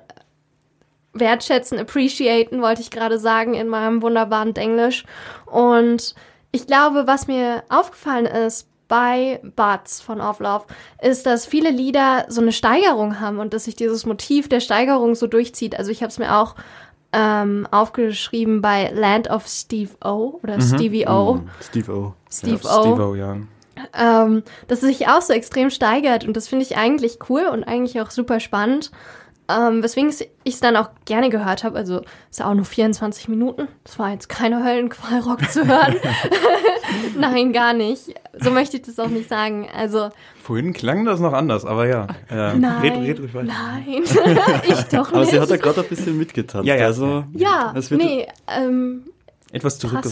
[1.13, 5.05] wertschätzen, appreciaten, wollte ich gerade sagen in meinem wunderbaren Englisch.
[5.47, 6.15] Und
[6.53, 10.67] ich glaube, was mir aufgefallen ist bei Buds von Off Love,
[11.03, 15.15] ist, dass viele Lieder so eine Steigerung haben und dass sich dieses Motiv der Steigerung
[15.15, 15.79] so durchzieht.
[15.79, 16.55] Also ich habe es mir auch
[17.13, 21.35] ähm, aufgeschrieben bei Land of Steve O oder Stevie O.
[21.35, 22.15] Mm, Steve O.
[22.31, 22.83] Steve ja, O.
[22.83, 23.37] Steve-O, ja.
[23.95, 27.65] ähm, dass es sich auch so extrem steigert und das finde ich eigentlich cool und
[27.65, 28.91] eigentlich auch super spannend.
[29.49, 31.79] Ähm, weswegen ich es dann auch gerne gehört habe.
[31.79, 33.69] Also ist ja auch nur 24 Minuten.
[33.85, 35.95] Das war jetzt keine Höllenqual, Rock zu hören.
[37.17, 38.15] Nein, gar nicht.
[38.39, 39.69] So möchte ich das auch nicht sagen.
[39.73, 40.11] Also
[40.47, 42.07] Vorhin klang das noch anders, aber ja.
[42.31, 43.47] Äh, nein, red, red ruhig weiter.
[43.47, 43.85] nein,
[44.69, 45.31] ich doch Aber nicht.
[45.33, 46.69] sie hat ja gerade ein bisschen mitgetanzt.
[46.69, 46.87] Ja, ja.
[46.87, 49.03] Also, ja, es wird- nee, ähm,
[49.51, 50.03] Etwas man,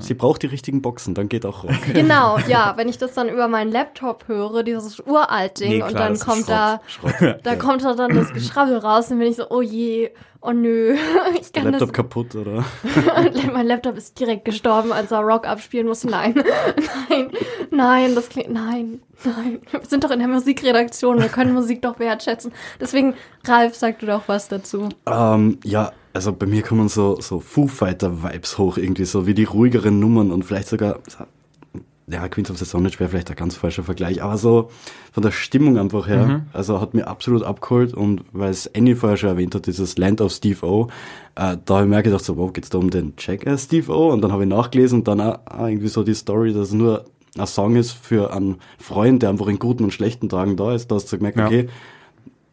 [0.00, 1.72] sie braucht die richtigen Boxen, dann geht auch Rock.
[1.94, 5.88] genau, ja, wenn ich das dann über meinen Laptop höre, dieses uralt Ding Nee, und
[5.88, 7.38] klar, dann das ist kommt da, Schrott.
[7.42, 10.10] da kommt da dann das Geschrabbel raus und bin ich so, oh je,
[10.44, 10.94] oh nö,
[11.40, 12.64] ich kann Laptop das kaputt, oder?
[13.52, 16.08] mein Laptop ist direkt gestorben, als er Rock abspielen musste.
[16.08, 16.34] Nein,
[17.08, 17.30] nein,
[17.70, 19.60] nein, das klingt, nein, nein.
[19.70, 22.52] Wir sind doch in der Musikredaktion, wir können Musik doch wertschätzen.
[22.80, 24.88] Deswegen, Ralf, sag du doch was dazu.
[25.06, 29.44] Ähm, ja, also bei mir kommen so, so Foo Fighter-Vibes hoch, irgendwie so wie die
[29.44, 31.00] ruhigeren Nummern und vielleicht sogar,
[32.06, 34.70] ja, Queens of the Stone Age wäre vielleicht ein ganz falscher Vergleich, aber so
[35.12, 39.16] von der Stimmung einfach her, also hat mir absolut abgeholt und weil es Annie vorher
[39.16, 40.88] schon erwähnt hat, dieses Land of Steve O,
[41.36, 44.10] äh, da habe ich mir gedacht, so, wow, geht's da um den Jackass Steve O?
[44.12, 46.74] Und dann habe ich nachgelesen und dann auch, auch irgendwie so die Story, dass es
[46.74, 47.04] nur
[47.38, 50.90] ein Song ist für einen Freund, der einfach in guten und schlechten Tagen da ist,
[50.90, 51.48] da hast du gemerkt, Ja.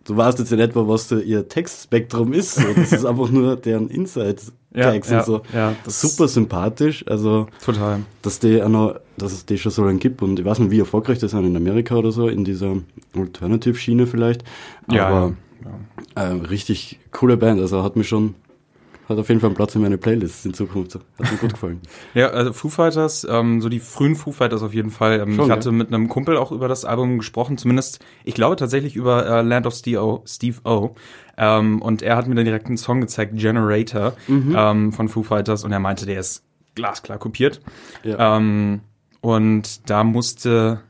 [0.06, 2.56] Du weißt jetzt in etwa, was so ihr Textspektrum ist.
[2.56, 2.64] So.
[2.76, 5.42] Das ist einfach nur deren Inside-Tags Ja, und so.
[5.54, 7.06] ja, ja, das- Super sympathisch.
[7.08, 8.00] Also, Total.
[8.22, 10.22] dass die auch noch, dass es die schon so lange gibt.
[10.22, 12.76] Und ich weiß nicht, wie erfolgreich die sind in Amerika oder so, in dieser
[13.16, 14.44] Alternative-Schiene vielleicht.
[14.90, 15.34] Ja, Aber
[16.16, 16.24] ja.
[16.24, 17.60] äh, richtig coole Band.
[17.62, 18.36] Also hat mir schon,
[19.12, 20.96] hat auf jeden Fall einen Platz in meiner Playlist in Zukunft.
[20.96, 21.82] Hat mir gut gefallen.
[22.14, 25.20] Ja, also Foo Fighters, ähm, so die frühen Foo Fighters auf jeden Fall.
[25.20, 25.56] Ähm, Schon, ich ja.
[25.56, 29.42] hatte mit einem Kumpel auch über das Album gesprochen, zumindest, ich glaube tatsächlich über äh,
[29.42, 30.24] Land of Steve O.
[30.26, 30.96] Steve o.
[31.38, 34.56] Ähm, und er hat mir dann direkt einen Song gezeigt, Generator, Mhm.
[34.58, 36.44] ähm, von Foo Fighters, und er meinte, der ist
[36.76, 37.62] glasklar kopiert.
[38.04, 38.38] Ja.
[38.38, 38.82] Ähm,
[39.22, 40.82] und da musste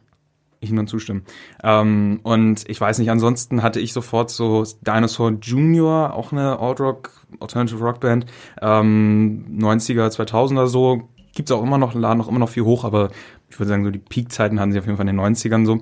[0.61, 1.23] ich dann zustimmen.
[1.63, 7.09] Ähm, und ich weiß nicht, ansonsten hatte ich sofort so Dinosaur Junior, auch eine Alt-Rock,
[7.39, 8.27] Alternative Rock Band,
[8.61, 13.09] ähm, 90er, 2000er so, gibt's auch immer noch, laden auch immer noch viel hoch, aber
[13.49, 15.79] ich würde sagen, so die Peak-Zeiten hatten sie auf jeden Fall in den 90ern so.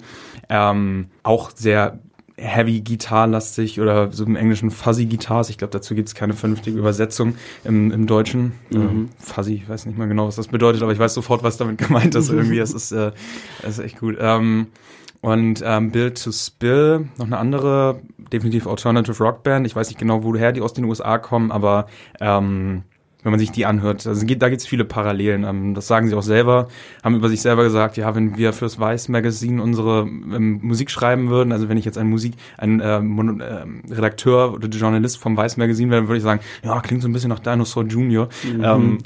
[0.49, 1.99] Ähm, auch sehr
[2.39, 5.49] heavy Gitarlastig oder so im Englischen Fuzzy Guitars.
[5.49, 8.53] Ich glaube, dazu gibt's keine vernünftige Übersetzung im, im Deutschen.
[8.71, 11.57] Ähm, fuzzy, ich weiß nicht mal genau, was das bedeutet, aber ich weiß sofort, was
[11.57, 12.29] damit gemeint ist.
[12.29, 13.11] Irgendwie, es ist, äh,
[13.63, 14.17] es ist echt gut.
[14.19, 14.67] Ähm,
[15.21, 19.67] und ähm, Build to Spill, noch eine andere, definitiv Alternative Rock Band.
[19.67, 21.87] Ich weiß nicht genau, woher die aus den USA kommen, aber
[22.21, 22.83] ähm,
[23.21, 25.43] wenn man sich die anhört, also da gibt es viele Parallelen.
[25.43, 26.69] Ähm, das sagen sie auch selber,
[27.03, 31.29] haben über sich selber gesagt, ja, wenn wir fürs Vice Magazine unsere ähm, Musik schreiben
[31.29, 35.37] würden, also wenn ich jetzt ein Musik, ein ähm, Mono- ähm, Redakteur oder Journalist vom
[35.37, 38.29] Vice Magazine wäre, würde ich sagen, ja, klingt so ein bisschen nach Dinosaur Junior.
[38.63, 38.99] ähm,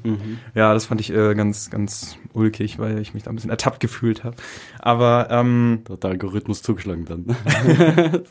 [0.53, 3.79] Ja, das fand ich äh, ganz, ganz ulkig, weil ich mich da ein bisschen ertappt
[3.79, 4.35] gefühlt habe.
[4.79, 7.25] Aber ähm, Da hat der Algorithmus zugeschlagen dann.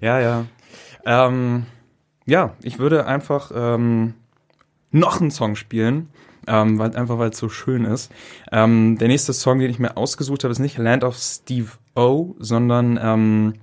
[0.00, 0.44] ja, ja.
[1.04, 1.64] Ähm,
[2.26, 4.14] ja, ich würde einfach ähm,
[4.92, 6.08] noch einen Song spielen,
[6.46, 8.10] ähm, weil, einfach weil es so schön ist.
[8.52, 12.34] Ähm, der nächste Song, den ich mir ausgesucht habe, ist nicht Land of Steve O,
[12.38, 13.54] sondern ähm,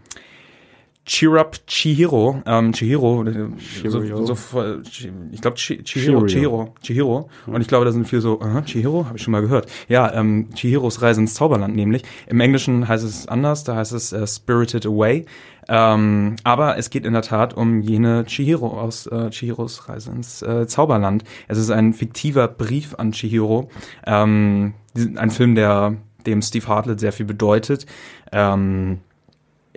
[1.05, 2.43] Cheer Up Chihiro.
[2.45, 3.47] Ähm, Chihiro, äh,
[3.87, 4.35] so, so,
[4.83, 6.75] Chi- ich glaube Chi- Chihiro, Chihiro.
[6.81, 7.29] Chihiro.
[7.45, 9.71] Und ich glaube, da sind viele so, aha, Chihiro, habe ich schon mal gehört.
[9.87, 12.03] Ja, ähm, Chihiros Reise ins Zauberland nämlich.
[12.27, 15.25] Im Englischen heißt es anders, da heißt es äh, Spirited Away.
[15.69, 20.41] Ähm, aber es geht in der Tat um jene Chihiro aus äh, Chihiros Reise ins
[20.41, 21.23] äh, Zauberland.
[21.47, 23.69] Es ist ein fiktiver Brief an Chihiro.
[24.05, 24.73] Ähm,
[25.15, 27.85] ein Film, der dem Steve Hartlett sehr viel bedeutet.
[28.31, 28.99] Ähm,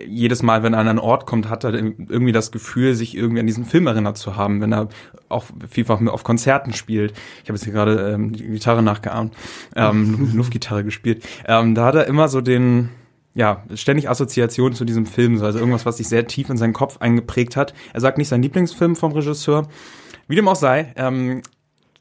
[0.05, 3.39] jedes Mal, wenn er an einen Ort kommt, hat er irgendwie das Gefühl, sich irgendwie
[3.39, 4.89] an diesen Film erinnert zu haben, wenn er
[5.29, 7.13] auch vielfach auf Konzerten spielt.
[7.43, 9.35] Ich habe jetzt hier gerade ähm, die Gitarre nachgeahmt,
[9.75, 11.23] ähm, Luftgitarre gespielt.
[11.45, 12.89] Ähm, da hat er immer so den,
[13.33, 16.73] ja, ständig Assoziationen zu diesem Film, so, also irgendwas, was sich sehr tief in seinen
[16.73, 17.73] Kopf eingeprägt hat.
[17.93, 19.67] Er sagt nicht sein Lieblingsfilm vom Regisseur.
[20.27, 21.41] Wie dem auch sei, ähm,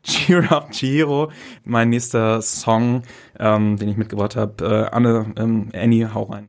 [0.02, 1.30] Cheer Up Chihiro,
[1.64, 3.02] mein nächster Song,
[3.38, 4.64] ähm, den ich mitgebracht habe.
[4.64, 6.48] Äh, Anne, ähm, Annie, hau rein.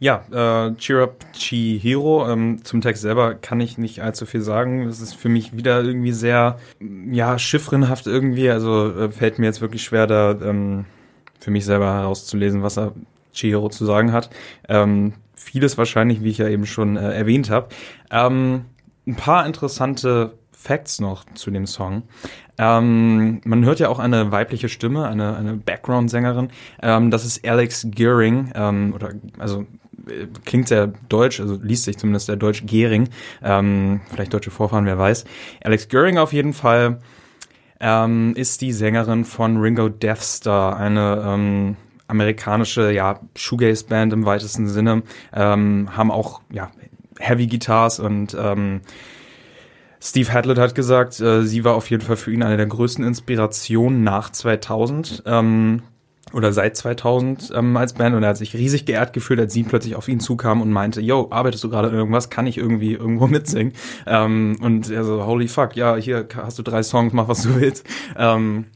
[0.00, 2.28] Ja, äh, Cheer Up Chihiro.
[2.28, 4.86] Ähm, zum Text selber kann ich nicht allzu viel sagen.
[4.86, 6.58] Das ist für mich wieder irgendwie sehr,
[7.10, 8.48] ja, chiffrenhaft irgendwie.
[8.48, 10.84] Also äh, fällt mir jetzt wirklich schwer, da ähm,
[11.40, 12.92] für mich selber herauszulesen, was er
[13.32, 14.30] Chihiro zu sagen hat.
[14.68, 17.68] Ähm, vieles wahrscheinlich, wie ich ja eben schon äh, erwähnt habe.
[18.10, 18.66] Ähm,
[19.06, 22.02] ein paar interessante Facts noch zu dem Song.
[22.58, 26.50] Ähm, man hört ja auch eine weibliche Stimme, eine, eine Background-Sängerin.
[26.82, 29.66] Ähm, das ist Alex Gearing, ähm, oder also
[30.44, 33.08] klingt sehr deutsch, also liest sich zumindest sehr deutsch Gehring.
[33.42, 35.24] Ähm, vielleicht deutsche Vorfahren, wer weiß.
[35.62, 37.00] Alex Gearing auf jeden Fall
[37.80, 41.76] ähm, ist die Sängerin von Ringo Death Star, eine ähm,
[42.08, 46.70] amerikanische ja, Shoegaze-Band im weitesten Sinne, ähm, haben auch ja,
[47.18, 48.80] Heavy Guitars und ähm,
[50.00, 53.04] Steve Hadlett hat gesagt, äh, sie war auf jeden Fall für ihn eine der größten
[53.04, 55.82] Inspirationen nach 2000 ähm,
[56.32, 59.62] oder seit 2000 ähm, als Band und er hat sich riesig geehrt gefühlt, als sie
[59.62, 63.26] plötzlich auf ihn zukam und meinte, yo, arbeitest du gerade irgendwas, kann ich irgendwie irgendwo
[63.28, 63.72] mitsingen?
[64.06, 67.60] Ähm, und er so, holy fuck, ja, hier hast du drei Songs, mach was du
[67.60, 67.86] willst.
[68.16, 68.66] Ähm,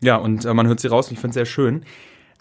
[0.00, 1.84] ja, und äh, man hört sie raus und ich finde es sehr schön.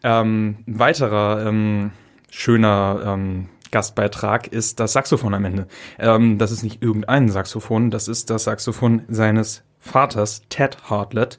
[0.04, 1.92] Ähm, ein weiterer ähm,
[2.30, 5.68] schöner ähm, Gastbeitrag ist das Saxophon am Ende.
[6.00, 11.38] Ähm, das ist nicht irgendein Saxophon, das ist das Saxophon seines Vaters, Ted Hartlett.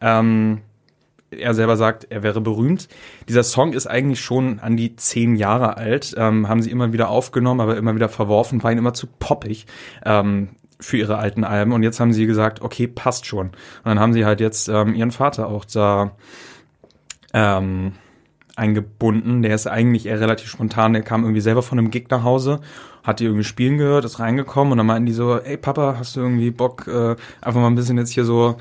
[0.00, 0.62] Ähm,
[1.30, 2.88] er selber sagt, er wäre berühmt.
[3.28, 7.08] Dieser Song ist eigentlich schon an die zehn Jahre alt, ähm, haben sie immer wieder
[7.08, 9.66] aufgenommen, aber immer wieder verworfen, war ihnen immer zu poppig
[10.04, 11.72] ähm, für ihre alten Alben.
[11.72, 13.48] Und jetzt haben sie gesagt, okay, passt schon.
[13.48, 16.16] Und dann haben sie halt jetzt ähm, ihren Vater auch da
[17.32, 17.92] ähm,
[18.56, 19.42] eingebunden.
[19.42, 20.92] Der ist eigentlich eher relativ spontan.
[20.92, 22.60] Der kam irgendwie selber von einem Gig nach Hause,
[23.02, 26.16] hat die irgendwie spielen gehört, ist reingekommen und dann meinten die so, ey Papa, hast
[26.16, 28.56] du irgendwie Bock, äh, einfach mal ein bisschen jetzt hier so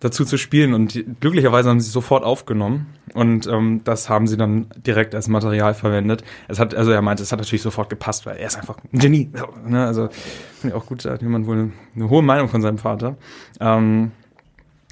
[0.00, 4.66] dazu zu spielen und glücklicherweise haben sie sofort aufgenommen und ähm, das haben sie dann
[4.74, 6.24] direkt als Material verwendet.
[6.48, 8.98] Es hat, also er meinte, es hat natürlich sofort gepasst, weil er ist einfach ein
[8.98, 9.30] Genie.
[9.66, 9.86] Ne?
[9.86, 10.08] Also
[10.60, 13.16] finde ich auch gut, da hat jemand wohl eine, eine hohe Meinung von seinem Vater.
[13.60, 14.12] Ähm,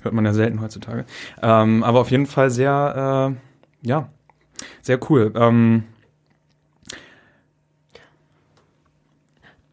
[0.03, 1.07] hört man ja selten heutzutage.
[1.43, 3.35] Ähm, aber auf jeden Fall sehr,
[3.83, 4.09] äh, ja,
[4.83, 5.33] sehr cool.
[5.35, 5.85] Ähm,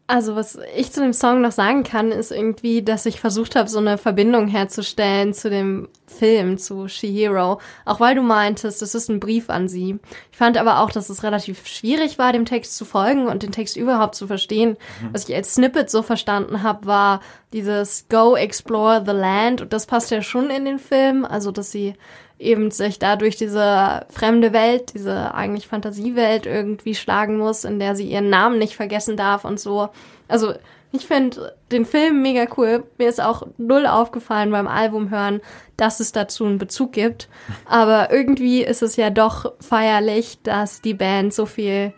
[0.08, 3.68] Also was ich zu dem Song noch sagen kann, ist irgendwie, dass ich versucht habe,
[3.68, 7.60] so eine Verbindung herzustellen zu dem Film, zu Shihiro.
[7.84, 9.98] Auch weil du meintest, es ist ein Brief an sie.
[10.30, 13.50] Ich fand aber auch, dass es relativ schwierig war, dem Text zu folgen und den
[13.50, 14.76] Text überhaupt zu verstehen.
[15.12, 17.20] Was ich als Snippet so verstanden habe, war
[17.52, 19.60] dieses Go Explore the Land.
[19.60, 21.24] Und das passt ja schon in den Film.
[21.24, 21.94] Also, dass sie
[22.38, 27.96] eben sich da durch diese fremde Welt, diese eigentlich Fantasiewelt irgendwie schlagen muss, in der
[27.96, 29.88] sie ihren Namen nicht vergessen darf und so.
[30.28, 30.54] Also
[30.92, 32.84] ich finde den Film mega cool.
[32.98, 35.40] Mir ist auch null aufgefallen beim Album hören,
[35.76, 37.28] dass es dazu einen Bezug gibt.
[37.66, 41.92] Aber irgendwie ist es ja doch feierlich, dass die Band so viel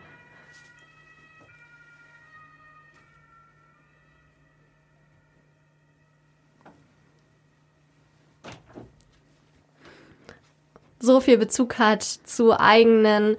[11.01, 13.37] so viel Bezug hat zu eigenen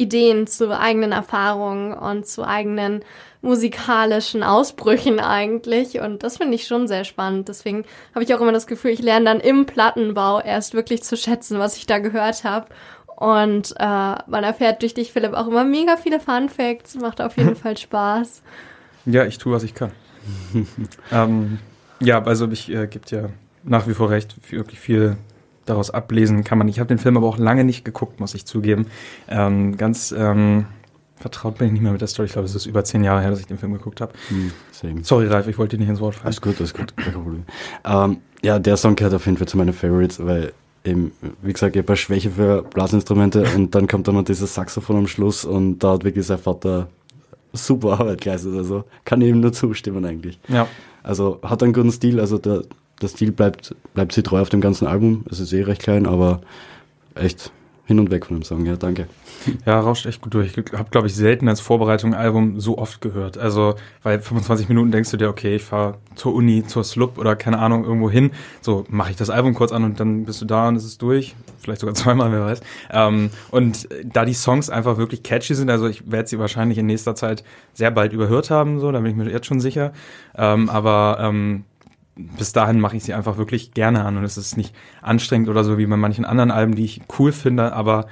[0.00, 3.04] Ideen zu eigenen Erfahrungen und zu eigenen
[3.42, 6.00] musikalischen Ausbrüchen eigentlich.
[6.00, 7.48] Und das finde ich schon sehr spannend.
[7.48, 11.16] Deswegen habe ich auch immer das Gefühl, ich lerne dann im Plattenbau erst wirklich zu
[11.16, 12.68] schätzen, was ich da gehört habe.
[13.16, 16.94] Und äh, man erfährt durch dich, Philipp, auch immer mega viele Fun Facts.
[16.94, 18.42] Macht auf jeden Fall Spaß.
[19.04, 19.92] Ja, ich tue, was ich kann.
[21.12, 21.58] ähm,
[22.00, 23.28] ja, also ich äh, gibt ja
[23.62, 25.18] nach wie vor recht, wirklich viel
[25.70, 26.68] daraus ablesen kann man.
[26.68, 28.86] Ich habe den Film aber auch lange nicht geguckt, muss ich zugeben.
[29.28, 30.66] Ähm, ganz ähm,
[31.16, 32.26] vertraut bin ich nicht mehr mit der Story.
[32.26, 34.12] Ich glaube, es ist über zehn Jahre her, dass ich den Film geguckt habe.
[34.28, 34.50] Hm.
[35.02, 36.26] Sorry, Ralf, ich wollte dir nicht ins Wort fallen.
[36.26, 37.44] Alles gut, alles gut, kein Problem.
[37.84, 40.52] Ähm, ja, der Song gehört auf jeden Fall zu meinen Favorites, weil
[40.84, 44.96] eben, wie gesagt, ich habe Schwäche für Blasinstrumente und dann kommt dann noch dieses Saxophon
[44.96, 46.88] am Schluss und da hat wirklich sein Vater
[47.52, 48.54] super Arbeit geleistet.
[48.56, 50.38] Also kann ich ihm nur zustimmen eigentlich.
[50.48, 50.66] Ja,
[51.02, 52.62] Also hat einen guten Stil, also der,
[53.00, 55.24] der Stil bleibt, bleibt sie treu auf dem ganzen Album.
[55.30, 56.40] Es ist eh recht klein, aber
[57.14, 57.52] echt
[57.90, 59.08] hin und weg von dem Song, ja, danke.
[59.66, 60.56] ja, rauscht echt gut durch.
[60.56, 63.36] Ich habe, glaube ich, selten als Vorbereitung ein Album so oft gehört.
[63.36, 67.34] Also, weil 25 Minuten denkst du dir, okay, ich fahre zur Uni, zur Slup oder
[67.34, 68.30] keine Ahnung, irgendwo hin.
[68.60, 71.02] So, mache ich das Album kurz an und dann bist du da und es ist
[71.02, 71.34] durch.
[71.58, 72.60] Vielleicht sogar zweimal, wer weiß.
[72.92, 76.86] Ähm, und da die Songs einfach wirklich catchy sind, also ich werde sie wahrscheinlich in
[76.86, 77.42] nächster Zeit
[77.74, 79.92] sehr bald überhört haben, so, da bin ich mir jetzt schon sicher.
[80.36, 81.64] Ähm, aber ähm,
[82.38, 85.64] bis dahin mache ich sie einfach wirklich gerne an und es ist nicht anstrengend oder
[85.64, 88.06] so wie bei manchen anderen Alben, die ich cool finde, aber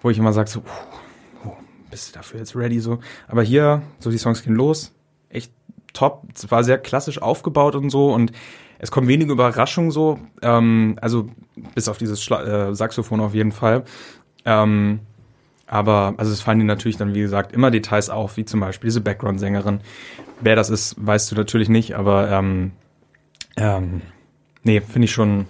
[0.00, 1.52] wo ich immer sage so, uh, uh,
[1.90, 2.98] bist du dafür jetzt ready so.
[3.28, 4.92] Aber hier, so die Songs gehen los,
[5.28, 5.52] echt
[5.92, 6.24] top.
[6.34, 8.32] Es war sehr klassisch aufgebaut und so und
[8.78, 11.28] es kommen wenige Überraschungen so, ähm, also
[11.74, 13.84] bis auf dieses Schla äh, Saxophon auf jeden Fall.
[14.44, 15.00] Ähm,
[15.68, 18.88] aber also es fallen dir natürlich dann, wie gesagt, immer Details auf, wie zum Beispiel
[18.88, 19.80] diese Background-Sängerin.
[20.40, 22.72] Wer das ist, weißt du natürlich nicht, aber ähm,
[23.56, 24.02] ähm,
[24.62, 25.46] nee, finde ich schon,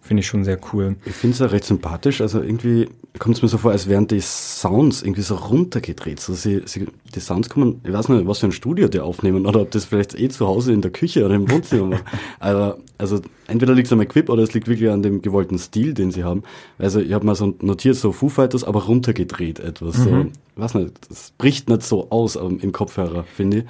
[0.00, 0.96] finde ich schon sehr cool.
[1.04, 4.06] Ich finde es ja recht sympathisch, also irgendwie kommt es mir so vor, als wären
[4.06, 6.20] die Sounds irgendwie so runtergedreht.
[6.20, 9.46] So sie, sie, die Sounds kommen, ich weiß nicht, was für ein Studio die aufnehmen
[9.46, 12.04] oder ob das vielleicht eh zu Hause in der Küche oder im Wohnzimmer macht.
[12.38, 15.94] Aber also entweder liegt es am Equip oder es liegt wirklich an dem gewollten Stil,
[15.94, 16.42] den sie haben.
[16.78, 19.96] Also ich habe mal so notiert, so Foo Fighters, aber runtergedreht etwas.
[19.96, 23.64] So, ich weiß nicht, das bricht nicht so aus im Kopfhörer, finde ich.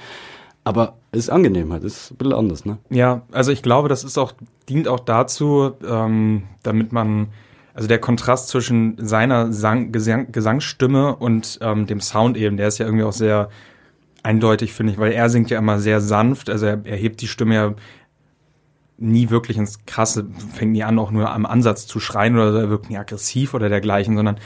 [0.69, 2.77] Aber ist angenehm halt, ist ein bisschen anders, ne?
[2.91, 4.35] Ja, also ich glaube, das ist auch,
[4.69, 7.29] dient auch dazu, ähm, damit man,
[7.73, 12.77] also der Kontrast zwischen seiner Sang, Gesang, Gesangsstimme und ähm, dem Sound eben, der ist
[12.77, 13.49] ja irgendwie auch sehr
[14.23, 17.29] eindeutig, finde ich, weil er singt ja immer sehr sanft, also er, er hebt die
[17.29, 17.75] Stimme ja
[18.99, 22.69] nie wirklich ins Krasse, fängt nie an, auch nur am Ansatz zu schreien oder er
[22.69, 24.37] wirkt nie aggressiv oder dergleichen, sondern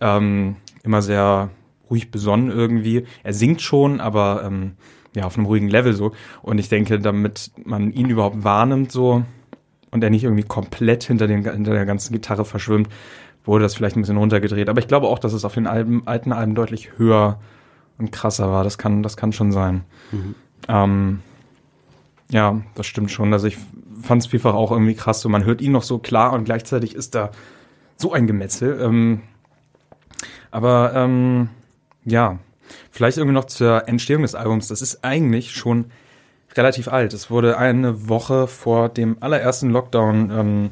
[0.00, 1.50] ähm, immer sehr
[1.90, 3.04] ruhig besonnen irgendwie.
[3.24, 4.76] Er singt schon, aber ähm,
[5.14, 6.12] ja, auf einem ruhigen Level so.
[6.42, 9.24] Und ich denke, damit man ihn überhaupt wahrnimmt so
[9.90, 12.88] und er nicht irgendwie komplett hinter, den, hinter der ganzen Gitarre verschwimmt,
[13.44, 14.68] wurde das vielleicht ein bisschen runtergedreht.
[14.68, 17.40] Aber ich glaube auch, dass es auf den Alben, alten Alben deutlich höher
[17.98, 18.64] und krasser war.
[18.64, 19.82] Das kann, das kann schon sein.
[20.68, 21.20] Ähm,
[22.30, 23.32] ja, das stimmt schon.
[23.32, 23.58] Also ich
[24.00, 25.20] fand es vielfach auch irgendwie krass.
[25.20, 27.30] So, man hört ihn noch so klar und gleichzeitig ist da
[27.96, 28.80] so ein Gemetzel.
[28.80, 29.20] Ähm,
[30.50, 31.48] aber ähm,
[32.04, 32.38] ja,
[32.90, 34.68] vielleicht irgendwie noch zur Entstehung des Albums.
[34.68, 35.86] Das ist eigentlich schon
[36.56, 37.14] relativ alt.
[37.14, 40.70] Es wurde eine Woche vor dem allerersten Lockdown ähm,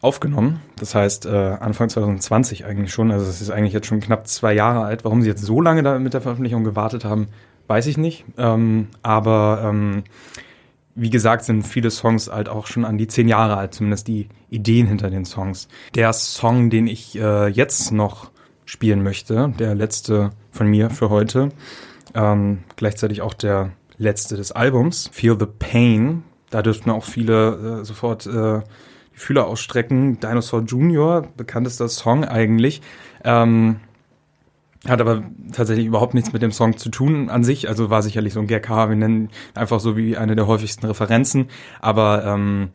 [0.00, 0.60] aufgenommen.
[0.78, 3.10] Das heißt äh, Anfang 2020 eigentlich schon.
[3.10, 5.04] Also es ist eigentlich jetzt schon knapp zwei Jahre alt.
[5.04, 7.28] Warum sie jetzt so lange da mit der Veröffentlichung gewartet haben,
[7.66, 8.24] weiß ich nicht.
[8.36, 10.04] Ähm, aber ähm,
[10.94, 14.28] wie gesagt, sind viele Songs halt auch schon an die zehn Jahre alt, zumindest die
[14.50, 15.68] Ideen hinter den Songs.
[15.94, 18.30] Der Song, den ich äh, jetzt noch
[18.64, 21.50] spielen möchte, der letzte von mir für heute,
[22.14, 26.24] ähm, gleichzeitig auch der letzte des Albums, Feel the Pain.
[26.50, 28.60] Da dürften auch viele äh, sofort äh,
[29.14, 30.18] die Fühler ausstrecken.
[30.18, 32.82] Dinosaur Jr., bekanntester Song eigentlich.
[33.24, 33.76] Ähm,
[34.88, 37.68] hat aber tatsächlich überhaupt nichts mit dem Song zu tun an sich.
[37.68, 41.48] Also war sicherlich so ein GK, wir nennen einfach so wie eine der häufigsten Referenzen.
[41.80, 42.70] Aber ähm,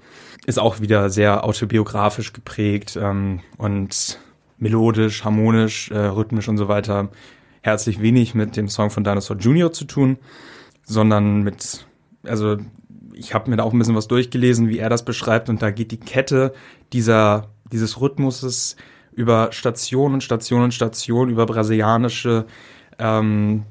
[0.46, 4.19] ist auch wieder sehr autobiografisch geprägt ähm, und
[4.58, 7.10] melodisch, harmonisch, äh, rhythmisch und so weiter.
[7.63, 9.71] Herzlich wenig mit dem Song von Dinosaur Jr.
[9.71, 10.17] zu tun,
[10.84, 11.86] sondern mit,
[12.23, 12.58] also
[13.13, 15.47] ich habe mir da auch ein bisschen was durchgelesen, wie er das beschreibt.
[15.47, 16.54] Und da geht die Kette
[16.91, 18.76] dieser, dieses Rhythmuses
[19.13, 22.47] über Station und Station und Station, über brasilianische
[22.99, 23.63] ähm,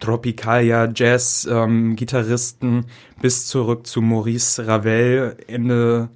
[0.00, 2.86] Tropicalia, Jazz, ähm, Gitarristen
[3.20, 6.08] bis zurück zu Maurice Ravel Ende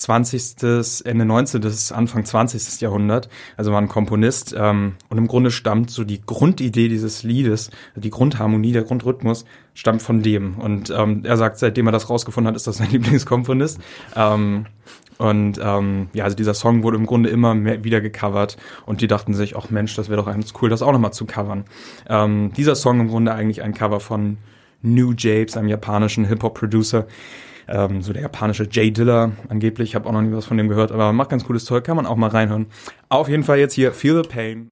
[0.00, 1.62] 20., Ende 19.,
[1.94, 2.80] Anfang 20.
[2.80, 3.28] Jahrhundert.
[3.56, 4.54] Also war ein Komponist.
[4.58, 9.44] Ähm, und im Grunde stammt so die Grundidee dieses Liedes, die Grundharmonie, der Grundrhythmus,
[9.74, 10.58] stammt von dem.
[10.58, 13.78] Und ähm, er sagt, seitdem er das rausgefunden hat, ist das sein Lieblingskomponist.
[14.16, 14.66] Ähm,
[15.18, 19.06] Und ähm, ja, also dieser Song wurde im Grunde immer mehr wieder gecovert und die
[19.06, 21.66] dachten sich, ach Mensch, das wäre doch ganz cool, das auch nochmal zu covern.
[22.08, 24.38] Ähm, dieser Song im Grunde eigentlich ein Cover von
[24.80, 27.06] New Japes, einem japanischen Hip-Hop-Producer.
[27.70, 29.90] Ähm, so der japanische Jay Diller angeblich.
[29.90, 31.96] Ich habe auch noch nie was von dem gehört, aber macht ganz cooles Zeug, kann
[31.96, 32.66] man auch mal reinhören.
[33.08, 34.70] Auf jeden Fall jetzt hier Feel the Pain.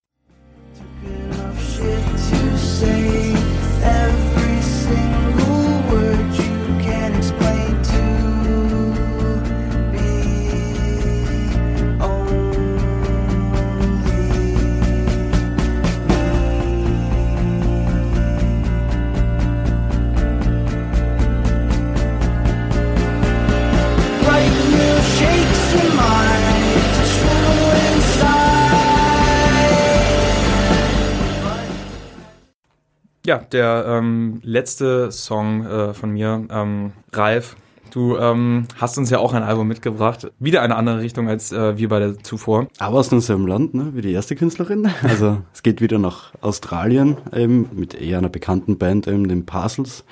[33.28, 37.56] Ja, der ähm, letzte Song äh, von mir, ähm, Ralf.
[37.90, 40.32] Du ähm, hast uns ja auch ein Album mitgebracht.
[40.38, 42.68] Wieder eine andere Richtung als äh, wir beide zuvor.
[42.78, 44.88] Aber aus demselben Land, ne, wie die erste Künstlerin.
[45.02, 50.06] Also es geht wieder nach Australien, eben mit eher einer bekannten Band, eben den Parcels.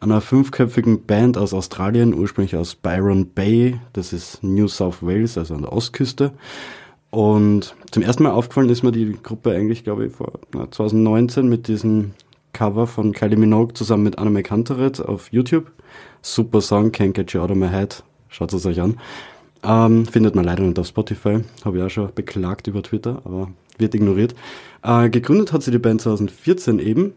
[0.00, 5.56] Einer fünfköpfigen Band aus Australien, ursprünglich aus Byron Bay, das ist New South Wales, also
[5.56, 6.32] an der Ostküste.
[7.10, 11.46] Und zum ersten Mal aufgefallen ist mir die Gruppe eigentlich, glaube ich, vor na, 2019
[11.46, 12.12] mit diesem
[12.52, 15.70] Cover von Kylie Minogue zusammen mit Anna McHunterett auf YouTube.
[16.20, 18.02] Super Song, Can't Get You Out of My Head.
[18.28, 18.98] Schaut es euch an.
[19.62, 21.40] Ähm, findet man leider nicht auf Spotify.
[21.64, 24.34] Habe ich auch schon beklagt über Twitter, aber wird ignoriert.
[24.82, 27.14] Äh, gegründet hat sie die Band 2014 eben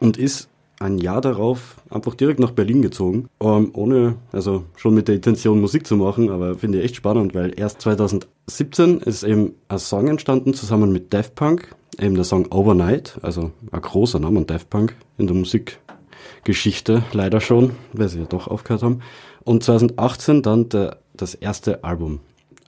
[0.00, 0.49] und ist
[0.80, 5.60] ein Jahr darauf einfach direkt nach Berlin gezogen, ähm, ohne, also schon mit der Intention
[5.60, 10.08] Musik zu machen, aber finde ich echt spannend, weil erst 2017 ist eben ein Song
[10.08, 14.96] entstanden zusammen mit Daft Punk, eben der Song Overnight, also ein großer Name Daft Punk
[15.18, 19.00] in der Musikgeschichte leider schon, weil sie ja doch aufgehört haben.
[19.44, 22.20] Und 2018 dann der, das erste Album.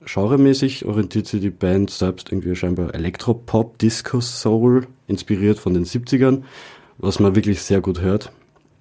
[0.05, 6.43] Genremäßig orientiert sich die Band selbst irgendwie scheinbar Elektropop, Disco, Soul, inspiriert von den 70ern,
[7.03, 8.33] was man wirklich sehr gut hört.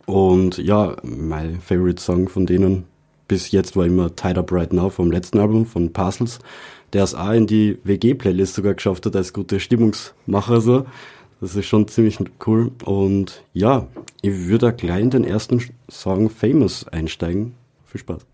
[0.05, 2.85] Und ja, mein favorite Song von denen
[3.27, 6.39] bis jetzt war immer Tied Up Right Now vom letzten Album von Parcels,
[6.93, 10.85] der es auch in die WG-Playlist sogar geschafft hat als guter Stimmungsmacher so.
[11.39, 12.71] Das ist schon ziemlich cool.
[12.85, 13.87] Und ja,
[14.21, 17.55] ich würde da gleich in den ersten Song Famous einsteigen.
[17.85, 18.30] Viel Spaß.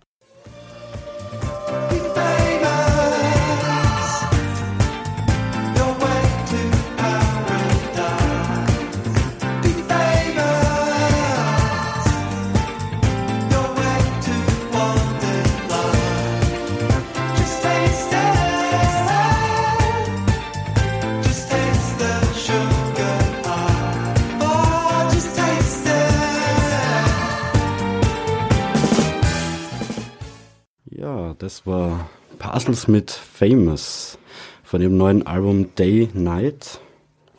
[31.48, 34.20] Das war Parcels mit Famous
[34.64, 36.82] von dem neuen Album Day Night.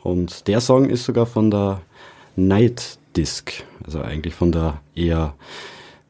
[0.01, 1.81] Und der Song ist sogar von der
[2.35, 5.35] Night Disc, also eigentlich von der eher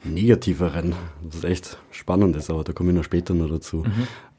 [0.05, 0.95] negativeren,
[1.29, 3.83] das echt spannend ist, aber da komme ich noch später noch dazu.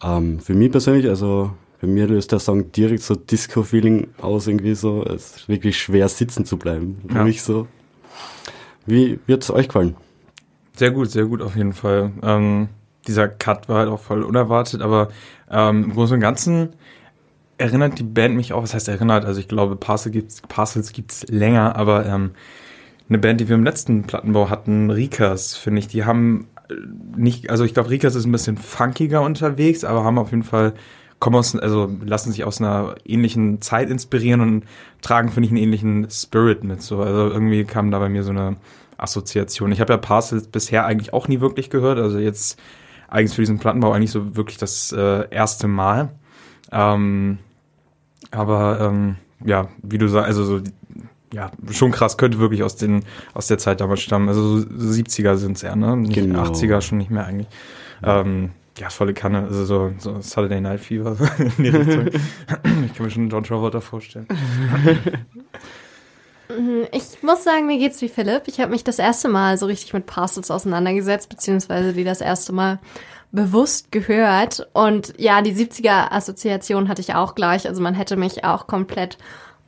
[0.02, 1.50] Ähm, für mich persönlich, also
[1.82, 5.04] bei mir löst der Song direkt so Disco-Feeling aus, irgendwie so.
[5.04, 7.02] Es ist wirklich schwer sitzen zu bleiben.
[7.12, 7.24] Ja.
[7.24, 7.68] Ruhig so.
[8.86, 9.96] Wie wird es euch gefallen?
[10.76, 12.12] Sehr gut, sehr gut auf jeden Fall.
[12.22, 12.70] Ähm,
[13.06, 15.08] dieser Cut war halt auch voll unerwartet, aber
[15.50, 16.70] ähm, im Großen und Ganzen
[17.58, 21.26] erinnert die Band mich auch, was heißt erinnert, also ich glaube Parcel gibt's, Parcels gibt's
[21.28, 22.30] länger, aber ähm,
[23.08, 26.74] eine Band, die wir im letzten Plattenbau hatten, Rikas, finde ich, die haben äh,
[27.16, 30.72] nicht, also ich glaube Rikas ist ein bisschen funkiger unterwegs, aber haben auf jeden Fall,
[31.18, 34.64] kommen aus, also lassen sich aus einer ähnlichen Zeit inspirieren und
[35.02, 38.30] tragen, finde ich, einen ähnlichen Spirit mit, so, also irgendwie kam da bei mir so
[38.30, 38.56] eine
[38.96, 39.72] Assoziation.
[39.72, 42.58] Ich habe ja Parcels bisher eigentlich auch nie wirklich gehört, also jetzt
[43.10, 46.10] eigentlich für diesen Plattenbau eigentlich so wirklich das äh, erste Mal.
[46.72, 47.38] Ähm,
[48.30, 50.60] aber ähm, ja, wie du sagst, also so,
[51.32, 53.04] ja, schon krass, könnte wirklich aus den
[53.34, 54.28] aus der Zeit damals stammen.
[54.28, 55.96] Also so 70er sind's eher, ne?
[55.96, 56.42] Nicht Genau.
[56.42, 57.48] 80er schon nicht mehr eigentlich.
[58.02, 62.06] Ähm, ja, volle Kanne, also so, so Saturday Night Fever in die Richtung.
[62.86, 64.26] ich kann mir schon John Travolta vorstellen.
[66.92, 68.42] Ich muss sagen, mir geht's wie Philipp.
[68.46, 72.52] Ich habe mich das erste Mal so richtig mit Parcels auseinandergesetzt, beziehungsweise die das erste
[72.52, 72.78] Mal
[73.32, 74.68] bewusst gehört.
[74.72, 77.68] Und ja, die 70er-Assoziation hatte ich auch gleich.
[77.68, 79.18] Also man hätte mich auch komplett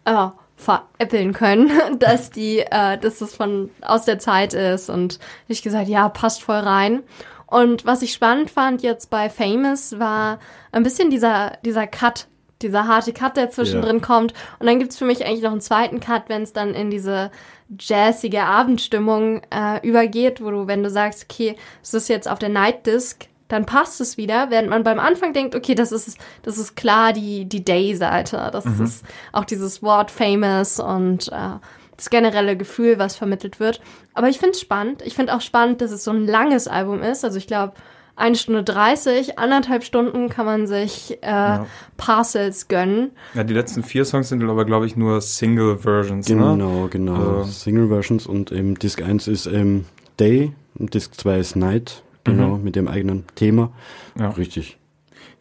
[0.05, 4.91] äh, veräppeln können, dass die, äh, dass das von aus der Zeit ist.
[4.91, 5.19] Und
[5.49, 7.03] ich gesagt, ja, passt voll rein.
[7.47, 10.39] Und was ich spannend fand jetzt bei Famous war
[10.73, 12.27] ein bisschen dieser, dieser Cut,
[12.63, 14.03] dieser harte Cut, der zwischendrin Ja.
[14.07, 14.33] kommt.
[14.59, 17.31] Und dann gibt's für mich eigentlich noch einen zweiten Cut, wenn es dann in diese
[17.79, 22.49] jazzige Abendstimmung äh, übergeht, wo du, wenn du sagst, okay, es ist jetzt auf der
[22.49, 26.57] Night Disc, dann passt es wieder, während man beim Anfang denkt, okay, das ist, das
[26.57, 28.49] ist klar die, die Day-Seite.
[28.53, 31.59] Das ist auch dieses Wort famous und äh,
[31.97, 33.81] das generelle Gefühl, was vermittelt wird.
[34.15, 35.03] Aber ich finde es spannend.
[35.05, 37.25] Ich finde auch spannend, dass es so ein langes Album ist.
[37.25, 37.75] Also ich glaube,
[38.23, 41.59] eine Stunde 30, anderthalb Stunden kann man sich äh,
[41.97, 43.11] Parcels gönnen.
[43.35, 46.37] Ja, die letzten vier Songs sind aber, glaube ich, nur Single-Versions, ne?
[46.37, 47.39] Genau, genau.
[47.39, 49.87] Also- Single-Versions und eben Disc 1 ist ähm,
[50.21, 53.73] Day und Disc 2 ist Night, genau, mit dem eigenen Thema.
[54.19, 54.31] Ja.
[54.31, 54.79] Richtig.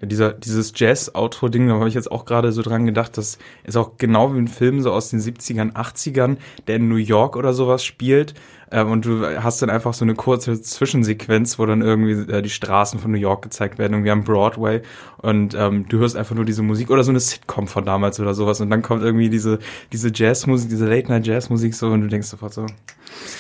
[0.02, 3.78] Ja, dieser, dieses Jazz-Outro-Ding, da habe ich jetzt auch gerade so dran gedacht, das ist
[3.78, 6.38] auch genau wie ein Film so aus den 70ern, 80ern,
[6.68, 8.34] der in New York oder sowas spielt.
[8.72, 12.49] Ähm, und du hast dann einfach so eine kurze Zwischensequenz, wo dann irgendwie äh, die
[12.49, 14.82] Straßen von New York gezeigt werden, irgendwie am Broadway.
[15.18, 18.34] Und ähm, du hörst einfach nur diese Musik oder so eine Sitcom von damals oder
[18.34, 18.62] sowas.
[18.62, 19.60] Und dann kommt irgendwie diese,
[19.91, 22.66] diese Jazzmusik, diese Late-Night-Jazz-Musik so und du denkst sofort so,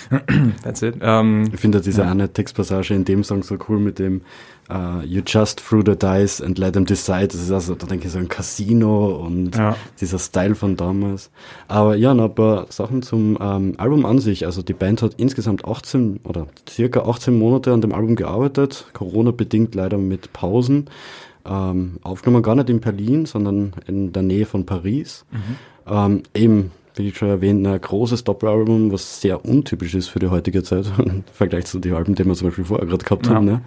[0.63, 0.95] that's it.
[1.01, 4.21] Ähm, Ich finde diese eine Textpassage in dem Song so cool mit dem
[4.71, 7.27] uh, You just threw the dice and let them decide.
[7.27, 9.75] Das ist also, da denke ich so ein Casino und Ja.
[9.99, 11.29] dieser Style von damals.
[11.67, 14.45] Aber ja, noch ein paar Sachen zum ähm, Album an sich.
[14.45, 18.85] Also die Band hat insgesamt 18 oder circa 18 Monate an dem Album gearbeitet.
[18.93, 20.85] Corona-bedingt leider mit Pausen.
[21.43, 25.25] Ähm, aufgenommen gar nicht in Berlin, sondern in der Nähe von Paris.
[25.87, 30.27] Ähm, eben, wie ich schon erwähnt, ein großes Doppelalbum, was sehr untypisch ist für die
[30.27, 33.33] heutige Zeit im Vergleich zu den Alben, die wir zum Beispiel vorher gerade gehabt Ja.
[33.35, 33.45] haben.
[33.45, 33.61] Ne?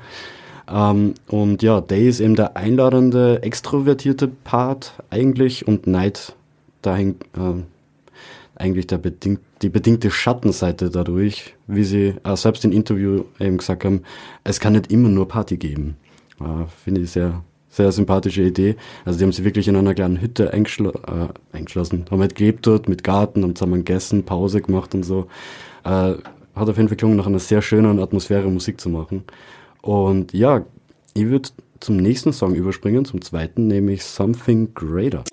[0.70, 6.34] Ähm, und ja, Day ist eben der einladende, extrovertierte Part eigentlich und Night
[6.82, 7.64] dahin ähm,
[8.56, 13.84] eigentlich der bedingt, die bedingte Schattenseite dadurch, wie sie äh, selbst im Interview eben gesagt
[13.84, 14.02] haben,
[14.44, 15.96] es kann nicht immer nur Party geben.
[16.40, 18.76] Äh, Finde ich sehr, sehr sympathische Idee.
[19.04, 22.66] Also die haben sie wirklich in einer kleinen Hütte eingeschlo äh, eingeschlossen, haben halt gelebt
[22.66, 25.26] dort mit Garten und zusammen gegessen, Pause gemacht und so.
[25.84, 26.14] Äh,
[26.54, 29.24] hat auf jeden Fall gelungen, nach einer sehr schönen Atmosphäre Musik zu machen.
[29.84, 30.64] Und ja,
[31.12, 35.24] ich würde zum nächsten Song überspringen, zum zweiten, nämlich Something Greater.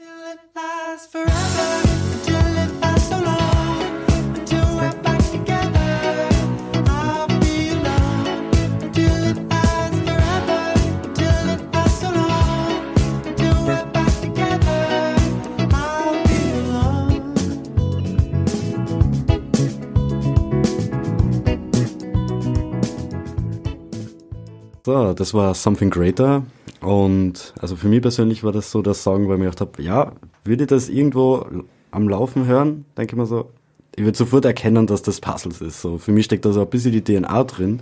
[24.84, 26.44] So, das war Something Greater.
[26.82, 29.82] Und also für mich persönlich war das so das Song, weil ich mir gedacht habe,
[29.82, 30.14] ja,
[30.44, 31.46] würde ich das irgendwo
[31.92, 33.52] am Laufen hören, denke ich mir so,
[33.96, 35.82] ich würde sofort erkennen, dass das Puzzles ist.
[35.82, 37.82] So, für mich steckt da so ein bisschen die DNA drin.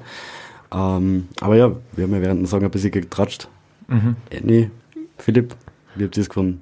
[0.74, 3.48] Ähm, aber ja, wir haben ja während dem Song ein bisschen getratscht.
[4.32, 4.72] Annie,
[5.18, 5.56] Philipp,
[5.96, 6.62] wie habt ihr es gefunden?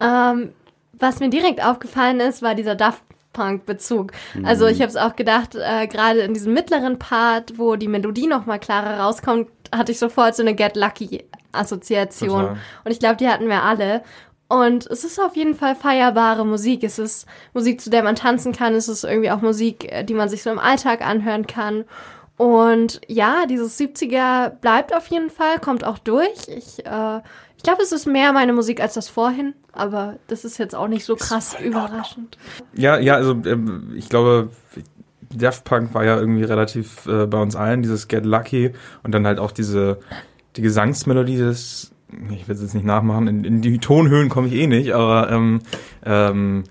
[0.00, 0.50] Ähm,
[0.92, 4.12] was mir direkt aufgefallen ist, war dieser Daft Punk-Bezug.
[4.42, 8.26] Also ich habe es auch gedacht, äh, gerade in diesem mittleren Part, wo die Melodie
[8.26, 12.28] noch mal klarer rauskommt, hatte ich sofort so eine Get Lucky-Assoziation.
[12.28, 12.56] Total.
[12.84, 14.02] Und ich glaube, die hatten wir alle.
[14.48, 16.82] Und es ist auf jeden Fall feierbare Musik.
[16.82, 18.74] Es ist Musik, zu der man tanzen kann.
[18.74, 21.84] Es ist irgendwie auch Musik, äh, die man sich so im Alltag anhören kann.
[22.38, 26.46] Und ja, dieses 70er bleibt auf jeden Fall, kommt auch durch.
[26.46, 27.20] Ich, äh,
[27.56, 30.86] ich glaube, es ist mehr meine Musik als das vorhin, aber das ist jetzt auch
[30.86, 32.38] nicht so krass überraschend.
[32.72, 34.50] Ja, ja, also ähm, ich glaube,
[35.34, 38.72] Daft Punk war ja irgendwie relativ äh, bei uns allen, dieses Get Lucky
[39.02, 39.98] und dann halt auch diese
[40.56, 41.92] die Gesangsmelodie, das
[42.30, 45.30] ich will es jetzt nicht nachmachen, in, in die Tonhöhen komme ich eh nicht, aber
[45.30, 45.60] ähm,
[46.06, 46.64] ähm,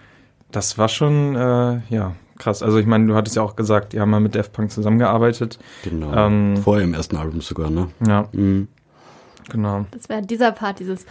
[0.51, 2.63] das war schon äh, ja krass.
[2.63, 5.59] Also ich meine, du hattest ja auch gesagt, die haben mal mit Daft Punk zusammengearbeitet.
[5.83, 6.11] Genau.
[6.13, 7.89] Ähm, Vorher im ersten Album sogar, ne?
[8.07, 8.67] Ja, Mhm.
[9.49, 9.85] genau.
[9.91, 11.05] Das wäre dieser Part, dieses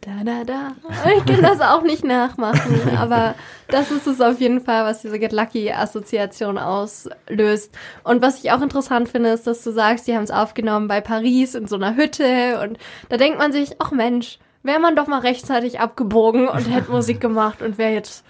[0.00, 0.72] da da da.
[1.16, 3.34] Ich kann das auch nicht nachmachen, aber
[3.68, 7.76] das ist es auf jeden Fall, was diese Get Lucky Assoziation auslöst.
[8.04, 11.00] Und was ich auch interessant finde, ist, dass du sagst, die haben es aufgenommen bei
[11.00, 12.78] Paris in so einer Hütte und
[13.08, 17.20] da denkt man sich, ach Mensch, wäre man doch mal rechtzeitig abgebogen und hätte Musik
[17.20, 18.24] gemacht und wäre jetzt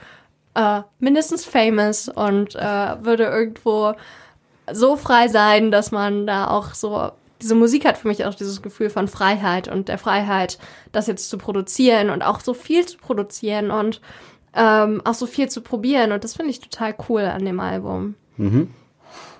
[0.54, 3.94] äh, mindestens famous und äh, würde irgendwo
[4.72, 7.12] so frei sein, dass man da auch so
[7.42, 10.58] diese Musik hat für mich auch dieses Gefühl von Freiheit und der Freiheit,
[10.92, 14.00] das jetzt zu produzieren und auch so viel zu produzieren und
[14.54, 16.12] ähm, auch so viel zu probieren.
[16.12, 18.14] Und das finde ich total cool an dem Album.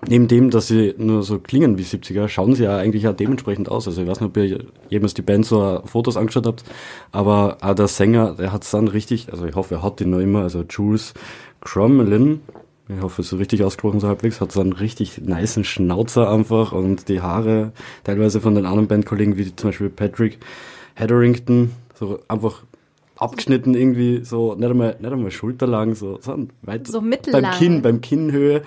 [0.06, 3.68] Neben dem, dass sie nur so klingen wie 70er, schauen sie ja eigentlich auch dementsprechend
[3.68, 3.88] aus.
[3.88, 6.64] Also ich weiß nicht, ob ihr jemals die Band so Fotos angeschaut habt,
[7.10, 10.10] aber auch der Sänger, der hat es dann richtig, also ich hoffe, er hat den
[10.10, 11.14] noch immer, also Jules
[11.60, 12.40] Crommelin,
[12.88, 16.30] ich hoffe, es ist so richtig ausgesprochen so halbwegs, hat so einen richtig niceen Schnauzer
[16.30, 17.72] einfach und die Haare
[18.04, 20.38] teilweise von den anderen Bandkollegen, wie zum Beispiel Patrick
[20.94, 22.64] Hetherington, so einfach
[23.16, 27.42] abgeschnitten irgendwie, so nicht einmal, nicht einmal schulterlang, so, so weit So mittellang.
[27.42, 28.62] beim Kinn, beim Kinnhöhe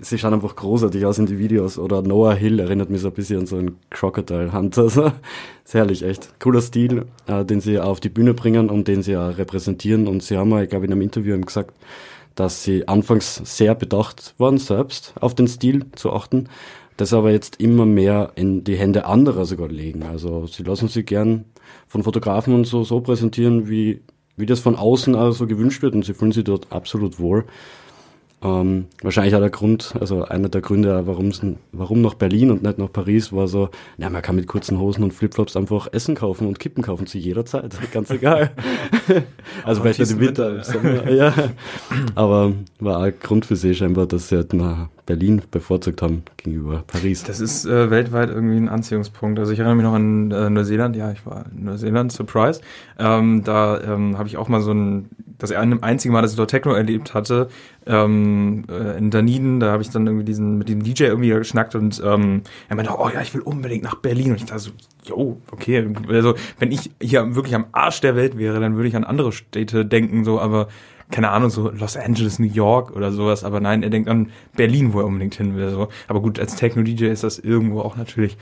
[0.00, 1.78] sie schauen einfach großartig aus in die Videos.
[1.78, 4.88] Oder Noah Hill erinnert mich so ein bisschen an so einen Crocodile Hunter.
[4.92, 5.10] So.
[5.64, 6.38] Ist herrlich, echt.
[6.40, 10.08] Cooler Stil, äh, den sie auf die Bühne bringen und den sie auch repräsentieren.
[10.08, 11.74] Und sie haben mal, ich glaube, in einem Interview gesagt,
[12.34, 16.48] dass sie anfangs sehr bedacht waren, selbst auf den Stil zu achten,
[16.96, 20.02] das aber jetzt immer mehr in die Hände anderer sogar legen.
[20.02, 21.46] Also sie lassen sich gern
[21.86, 24.02] von Fotografen und so so präsentieren, wie,
[24.36, 27.44] wie das von außen also gewünscht wird und sie fühlen sich dort absolut wohl.
[28.44, 31.32] Ähm, wahrscheinlich auch der Grund, also einer der Gründe, warum
[31.70, 33.68] warum nach Berlin und nicht nach Paris, war so,
[33.98, 37.18] na, man kann mit kurzen Hosen und Flipflops einfach Essen kaufen und Kippen kaufen zu
[37.18, 38.50] jeder Zeit, ganz egal.
[39.64, 41.32] also vielleicht im Winter, im Sommer, ja.
[42.16, 46.84] Aber war auch Grund für sie scheinbar, dass sie halt nach Berlin bevorzugt haben gegenüber
[46.86, 47.22] Paris.
[47.24, 49.38] Das ist äh, weltweit irgendwie ein Anziehungspunkt.
[49.38, 52.60] Also ich erinnere mich noch an äh, Neuseeland, ja, ich war in Neuseeland, Surprise.
[52.98, 55.08] Ähm, da ähm, habe ich auch mal so ein,
[55.42, 57.48] das einzige Mal, dass ich dort Techno erlebt hatte,
[57.86, 61.74] ähm, äh, in Dunedin, da habe ich dann irgendwie diesen mit dem DJ irgendwie geschnackt
[61.74, 64.30] und ähm, er meinte, oh ja, ich will unbedingt nach Berlin.
[64.30, 64.70] Und ich dachte so,
[65.04, 68.96] jo, okay, also wenn ich hier wirklich am Arsch der Welt wäre, dann würde ich
[68.96, 70.68] an andere Städte denken, so, aber
[71.10, 74.92] keine Ahnung, so Los Angeles, New York oder sowas, aber nein, er denkt an Berlin,
[74.92, 75.88] wo er unbedingt hin will, so.
[76.08, 78.38] Aber gut, als Techno-DJ ist das irgendwo auch natürlich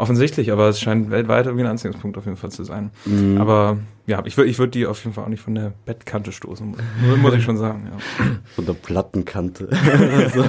[0.00, 2.90] offensichtlich, aber es scheint weltweit irgendwie ein Anziehungspunkt auf jeden Fall zu sein.
[3.38, 6.32] Aber ja, ich würde ich würd die auf jeden Fall auch nicht von der Bettkante
[6.32, 8.24] stoßen, muss, muss ich schon sagen, ja.
[8.56, 9.68] von der Plattenkante.
[10.16, 10.44] also,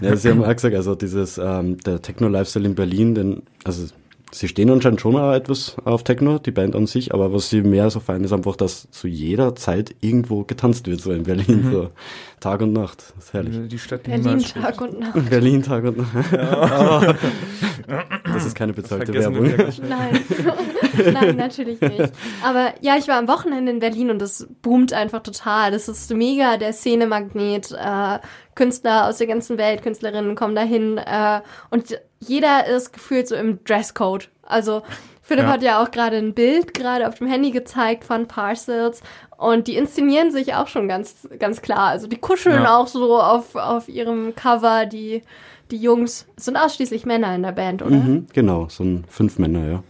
[0.00, 3.86] ja, Sie haben auch gesagt, also dieses, ähm, der Techno-Lifestyle in Berlin, denn, also
[4.34, 7.62] sie stehen anscheinend schon auch etwas auf Techno, die Band an sich, aber was sie
[7.62, 11.68] mehr so feiern, ist einfach, dass zu jeder Zeit irgendwo getanzt wird, so in Berlin,
[11.70, 11.90] so
[12.40, 13.12] Tag und Nacht.
[13.16, 13.68] Das ist herrlich.
[13.68, 14.40] Die Stadt, die Berlin.
[14.40, 15.30] Tag und Nacht.
[15.30, 16.38] Berlin Tag und Nacht.
[16.38, 17.16] Aber
[18.32, 19.44] das ist keine bezahlte Werbung.
[19.88, 20.20] Nein,
[21.12, 22.12] nein, natürlich nicht.
[22.44, 25.70] Aber ja, ich war am Wochenende in Berlin und das boomt einfach total.
[25.70, 27.72] Das ist mega der Szenemagnet.
[27.72, 28.18] Äh,
[28.54, 33.62] Künstler aus der ganzen Welt, Künstlerinnen kommen dahin äh, und jeder ist gefühlt so im
[33.64, 34.28] Dresscode.
[34.42, 34.82] Also
[35.22, 35.50] Philipp Ja.
[35.52, 39.00] hat ja auch gerade ein Bild gerade auf dem Handy gezeigt von Parcels
[39.36, 41.88] und die inszenieren sich auch schon ganz, ganz klar.
[41.88, 42.76] Also die kuscheln Ja.
[42.78, 45.22] auch so auf, auf ihrem Cover, die,
[45.70, 46.26] die Jungs.
[46.36, 47.96] Es sind ausschließlich Männer in der Band, oder?
[47.96, 49.82] Mhm, genau, so ein fünf Männer, ja.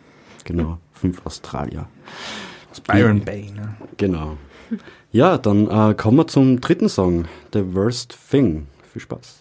[0.44, 1.86] Genau, fünf Australier.
[2.86, 3.74] Byron Bay, ne?
[3.96, 4.36] Genau.
[5.10, 8.66] Ja, dann äh, kommen wir zum dritten Song, The Worst Thing.
[8.92, 9.40] Viel Spaß.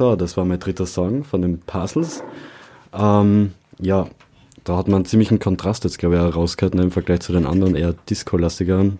[0.00, 2.24] So, das war mein dritter Song von den Puzzles.
[2.94, 4.06] Ähm, ja,
[4.64, 7.34] da hat man einen ziemlichen Kontrast jetzt, glaube ich, auch rausgehört ne, im Vergleich zu
[7.34, 8.98] den anderen eher Disco-lastigeren.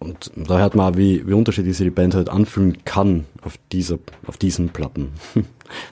[0.00, 3.56] Und da hört man auch, wie, wie unterschiedlich sich die Band halt anfühlen kann auf,
[3.70, 5.12] dieser, auf diesen Platten.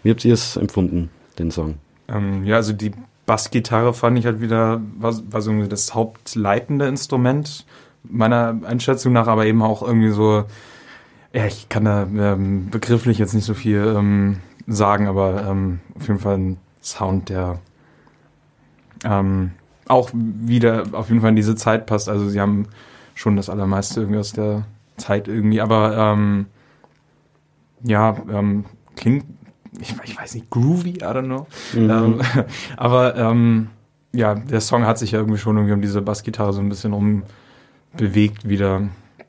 [0.03, 1.77] wie habt ihr es empfunden, den Song?
[2.09, 2.91] Ähm, ja, also die
[3.27, 7.65] Bassgitarre fand ich halt wieder, war, war so das hauptleitende Instrument
[8.03, 10.47] meiner Einschätzung nach, aber eben auch irgendwie so,
[11.35, 16.07] ja, ich kann da ähm, begrifflich jetzt nicht so viel ähm, sagen, aber ähm, auf
[16.07, 17.59] jeden Fall ein Sound, der
[19.05, 19.53] ähm,
[19.89, 22.09] auch wieder auf jeden Fall in diese Zeit passt.
[22.09, 22.67] Also sie haben
[23.15, 24.65] schon das Allermeiste irgendwie aus der
[24.97, 26.47] Zeit irgendwie, aber ähm,
[27.83, 28.65] ja, ähm,
[28.97, 29.25] klingt,
[29.81, 31.47] ich, ich weiß nicht, groovy, I don't know.
[31.75, 32.21] Ähm,
[32.77, 33.69] aber ähm,
[34.13, 36.93] ja, der Song hat sich ja irgendwie schon irgendwie um diese Bassgitarre so ein bisschen
[36.93, 37.25] rum
[37.97, 38.83] bewegt wieder.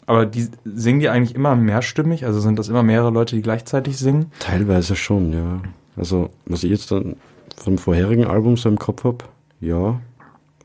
[0.05, 2.25] Aber die singen die eigentlich immer mehrstimmig?
[2.25, 4.31] Also sind das immer mehrere Leute, die gleichzeitig singen?
[4.39, 5.61] Teilweise schon, ja.
[5.95, 7.15] Also, was ich jetzt dann
[7.55, 9.19] vom vorherigen Album so im Kopf habe,
[9.61, 9.99] ja,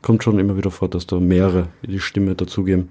[0.01, 2.89] kommt schon immer wieder vor, dass da mehrere die Stimme dazugeben.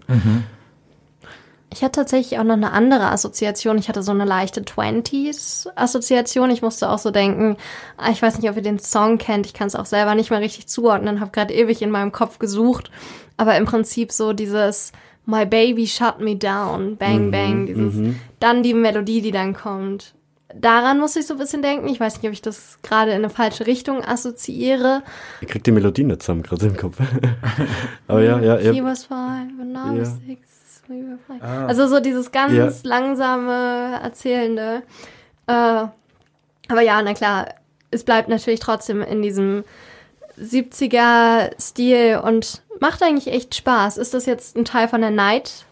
[1.70, 3.76] Ich hatte tatsächlich auch noch eine andere Assoziation.
[3.76, 6.50] Ich hatte so eine leichte 20s-Assoziation.
[6.50, 7.56] Ich musste auch so denken,
[7.98, 9.46] ah, ich weiß nicht, ob ihr den Song kennt.
[9.46, 11.20] Ich kann es auch selber nicht mehr richtig zuordnen.
[11.20, 12.90] Habe gerade ewig in meinem Kopf gesucht.
[13.36, 14.92] Aber im Prinzip so dieses
[15.30, 20.14] My Baby Shut Me Down, Bang Bang, dieses, dann die Melodie, die dann kommt.
[20.54, 21.86] Daran muss ich so ein bisschen denken.
[21.88, 25.02] Ich weiß nicht, ob ich das gerade in eine falsche Richtung assoziiere.
[25.42, 26.96] Ich krieg die Melodie nicht zusammen, gerade im Kopf.
[28.08, 28.82] Aber ja, ja, He ja.
[28.84, 30.82] was five and I six.
[30.88, 31.42] we were five.
[31.42, 32.70] Also so dieses ganz Ja.
[32.88, 34.82] langsame, erzählende.
[35.46, 35.52] Äh,
[36.70, 37.48] aber ja, na klar,
[37.90, 39.64] es bleibt natürlich trotzdem in diesem
[40.40, 43.96] 70er-Stil und macht eigentlich echt Spaß.
[43.98, 45.66] Ist das jetzt ein Teil von der Night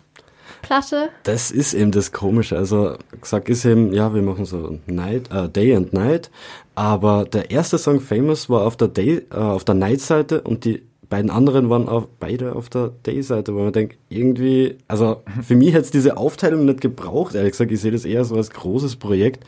[0.63, 1.11] Platte?
[1.23, 2.57] Das ist eben das Komische.
[2.57, 6.31] Also gesagt ist eben, ja, wir machen so Night, äh, Day and Night,
[6.75, 10.83] aber der erste Song Famous war auf der Day, äh, auf der Night-Seite und die
[11.09, 15.69] beiden anderen waren auf, beide auf der Day-Seite, wo man denkt, irgendwie, also für mich
[15.69, 17.71] hätte es diese Aufteilung nicht gebraucht, ehrlich gesagt.
[17.71, 19.45] Ich sehe das eher so als großes Projekt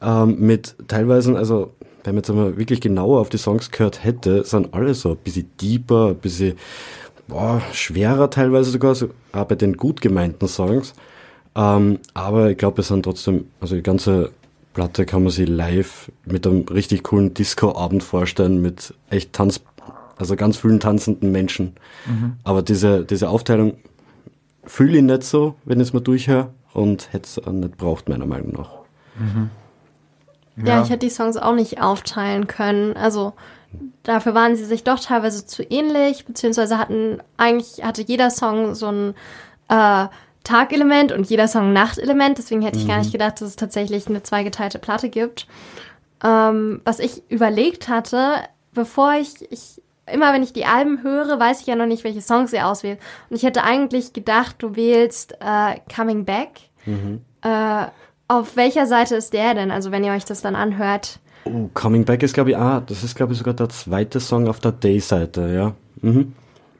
[0.00, 1.74] ähm, mit teilweise, also
[2.04, 5.16] wenn man jetzt einmal wirklich genauer auf die Songs gehört hätte, sind alle so ein
[5.16, 6.54] bisschen deeper, ein bisschen
[7.28, 10.94] boah, schwerer teilweise sogar, so, auch bei den gut gemeinten Songs.
[11.56, 14.32] Ähm, aber ich glaube, es sind trotzdem, also die ganze
[14.74, 19.60] Platte kann man sich live mit einem richtig coolen Disco-Abend vorstellen, mit echt Tanz,
[20.16, 21.74] also ganz vielen tanzenden Menschen.
[22.44, 23.74] Aber diese, diese Aufteilung
[24.64, 28.26] fühle ich nicht so, wenn ich es mal durchhöre und hätte es nicht braucht, meiner
[28.26, 28.70] Meinung nach.
[30.56, 30.82] Ja.
[30.82, 32.96] ich hätte die Songs auch nicht aufteilen können.
[32.96, 33.32] Also
[34.02, 38.86] dafür waren sie sich doch teilweise zu ähnlich, beziehungsweise hatten eigentlich hatte jeder Song so
[38.86, 39.14] ein
[39.68, 40.06] äh,
[40.44, 42.38] Tagelement und jeder Song ein Nachtelement.
[42.38, 45.46] Deswegen hätte ich gar nicht gedacht, dass es tatsächlich eine zweigeteilte Platte gibt.
[46.22, 48.34] Ähm, was ich überlegt hatte,
[48.72, 52.20] bevor ich, ich immer wenn ich die Alben höre, weiß ich ja noch nicht, welche
[52.20, 53.00] Songs ihr auswählt.
[53.30, 56.60] Und ich hätte eigentlich gedacht, du wählst äh, Coming Back.
[57.42, 57.86] Äh,
[58.40, 59.70] auf welcher Seite ist der denn?
[59.70, 61.18] Also wenn ihr euch das dann anhört.
[61.44, 64.48] Oh, Coming Back ist, glaube ich, ah, das ist, glaube ich, sogar der zweite Song
[64.48, 65.74] auf der Day-Seite, ja.
[66.00, 66.32] Mhm.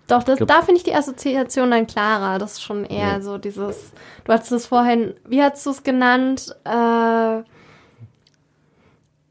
[0.07, 2.39] Doch, das, glaub- da finde ich die Assoziation dann klarer.
[2.39, 3.21] Das ist schon eher Ja.
[3.21, 3.93] so dieses.
[4.25, 6.55] Du hattest es vorhin, wie hast du es genannt?
[6.65, 7.43] Äh,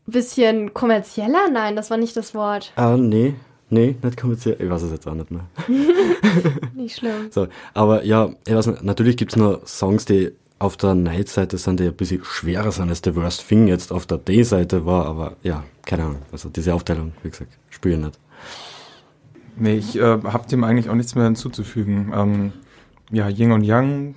[0.06, 1.50] bisschen kommerzieller?
[1.52, 2.72] Nein, das war nicht das Wort.
[2.76, 3.36] Ah, nee,
[3.70, 4.58] nee, nicht kommerziell.
[4.60, 5.46] Ich weiß es jetzt auch nicht mehr.
[6.76, 7.28] Nicht schlimm.
[7.32, 10.32] So, aber ja, ich weiß nicht, natürlich gibt's nur Songs, die
[10.64, 14.06] auf der Night-Seite sind, die ein bisschen schwerer sind als The Worst Thing jetzt auf
[14.06, 16.22] der Day-Seite war, aber ja, keine Ahnung.
[16.32, 18.20] Also diese Aufteilung, wie gesagt, spüre ich nicht.
[19.58, 22.12] Nee, ich äh, habe dem eigentlich auch nichts mehr hinzuzufügen.
[22.16, 22.54] Ähm,
[23.12, 24.16] ja, Yin und Yang,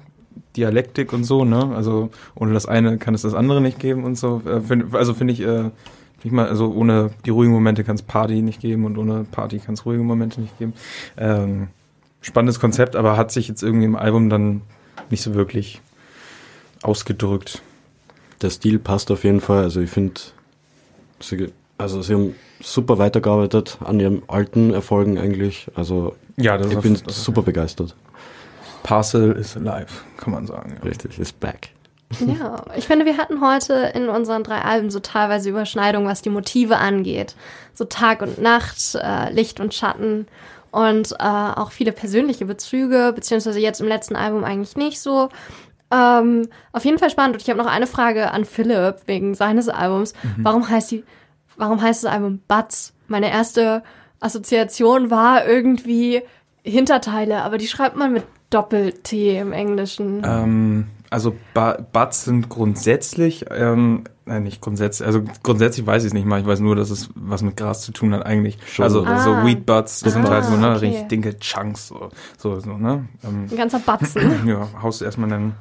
[0.56, 1.74] Dialektik und so, ne?
[1.74, 4.40] Also ohne das eine kann es das andere nicht geben und so.
[4.46, 5.70] Äh, find, also finde ich, äh,
[6.22, 9.58] ich mal, also ohne die ruhigen Momente kann es Party nicht geben und ohne Party
[9.58, 10.74] kann es ruhige Momente nicht geben.
[11.16, 11.68] Ähm,
[12.20, 14.62] spannendes Konzept, aber hat sich jetzt irgendwie im Album dann
[15.10, 15.82] nicht so wirklich
[16.82, 17.62] ausgedrückt.
[18.42, 19.62] Der Stil passt auf jeden Fall.
[19.64, 20.20] Also ich finde,
[21.20, 25.68] sie, also sie haben super weitergearbeitet an ihren alten Erfolgen eigentlich.
[25.74, 27.94] Also Ja, das ich bin auf- super begeistert.
[28.82, 30.74] Parcel is alive, kann man sagen.
[30.76, 30.88] Ja.
[30.88, 31.70] Richtig, ist back.
[32.20, 36.30] Ja, ich finde, wir hatten heute in unseren drei Alben so teilweise Überschneidungen, was die
[36.30, 37.34] Motive angeht.
[37.74, 40.28] So Tag und Nacht, äh, Licht und Schatten
[40.70, 45.30] und äh, auch viele persönliche Bezüge, beziehungsweise jetzt im letzten Album eigentlich nicht so.
[45.90, 47.36] Ähm, auf jeden Fall spannend.
[47.36, 50.14] Und ich habe noch eine Frage an Philipp wegen seines Albums.
[50.38, 51.04] Warum heißt die,
[51.56, 52.92] warum heißt das Album Butts?
[53.08, 53.82] Meine erste
[54.20, 56.22] Assoziation war irgendwie
[56.62, 60.22] Hinterteile, aber die schreibt man mit Doppel-T im Englischen.
[60.24, 66.14] Ähm, also ba Buds sind grundsätzlich, ähm, nein, nicht grundsätzlich, also grundsätzlich weiß ich es
[66.14, 66.40] nicht mal.
[66.40, 68.58] Ich weiß nur, dass es was mit Gras zu tun hat eigentlich.
[68.66, 68.82] Schon.
[68.84, 69.18] Also Ah.
[69.20, 70.86] so Weed Buds, das sind Ah, halt so ne, okay.
[70.86, 73.06] richtig dinke Chunks, so, so, so ne.
[73.24, 74.22] Ähm, Ein ganzer Batzen.
[74.48, 75.54] ja, haust du erstmal dein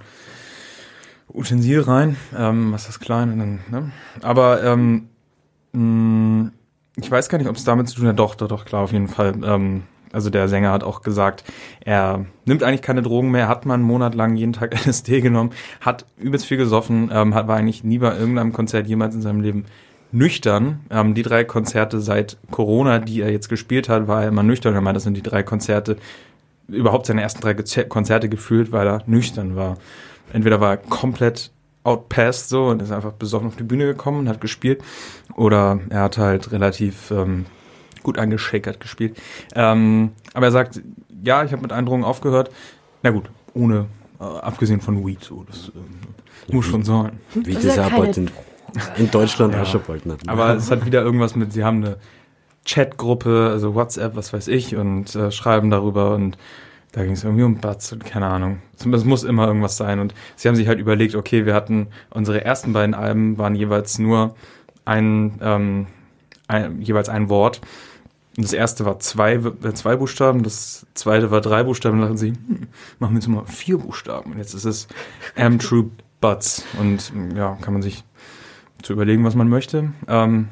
[1.33, 3.91] Utensil rein, ähm, was das klein und dann, ne?
[4.21, 5.09] Aber ähm,
[5.73, 6.51] mh,
[6.97, 8.19] ich weiß gar nicht, ob es damit zu tun hat.
[8.19, 9.33] Doch, doch, doch, klar, auf jeden Fall.
[9.43, 9.83] Ähm,
[10.15, 11.43] also der Sänger hat auch gesagt,
[11.81, 15.51] er nimmt eigentlich keine Drogen mehr, hat mal einen Monat lang jeden Tag LSD genommen,
[15.81, 19.41] hat übelst viel gesoffen, ähm, hat, war eigentlich nie bei irgendeinem Konzert jemals in seinem
[19.41, 19.65] Leben
[20.13, 20.79] nüchtern.
[20.89, 24.73] Ähm, die drei Konzerte seit Corona, die er jetzt gespielt hat, war er immer nüchtern.
[24.73, 25.97] Er meint, das sind die drei Konzerte,
[26.69, 29.77] überhaupt seine ersten drei Konzerte gefühlt, weil er nüchtern war.
[30.31, 31.51] Entweder war er komplett
[31.83, 34.81] outpassed so und ist einfach besoffen auf die Bühne gekommen und hat gespielt,
[35.35, 37.45] oder er hat halt relativ ähm,
[38.05, 39.17] gut angeschakert gespielt.
[39.53, 40.81] Ähm, aber er sagt,
[41.23, 42.51] ja, ich habe mit Drogen aufgehört.
[43.03, 43.87] Na gut, ohne,
[44.19, 47.19] äh, abgesehen von Weed, so, das äh, muss schon sein.
[47.33, 48.31] Wie Das ist ja bald in,
[48.97, 49.63] in Deutschland Ja.
[49.63, 50.25] auch schon bald nicht.
[50.25, 50.33] mehr.
[50.33, 51.97] Aber es hat wieder irgendwas mit, sie haben eine
[52.65, 56.37] Chatgruppe, also WhatsApp, was weiß ich, und äh, schreiben darüber und
[56.91, 58.61] da ging es irgendwie um Butts und keine Ahnung.
[58.77, 59.99] Es muss immer irgendwas sein.
[59.99, 63.99] Und sie haben sich halt überlegt, okay, wir hatten unsere ersten beiden Alben waren jeweils
[63.99, 64.33] nur
[64.85, 65.87] ein, ähm,
[66.47, 67.59] ein jeweils ein Wort.
[68.37, 71.99] Das erste war zwei, äh, zwei Buchstaben, das zweite war drei Buchstaben.
[71.99, 72.67] Dann dachten sie, hm,
[72.99, 74.33] machen wir jetzt mal vier Buchstaben.
[74.33, 74.87] Und jetzt ist es
[75.35, 76.63] Am True Butts.
[76.79, 78.03] Und ja, kann man sich
[78.81, 79.93] zu überlegen, was man möchte.
[80.07, 80.49] Ähm,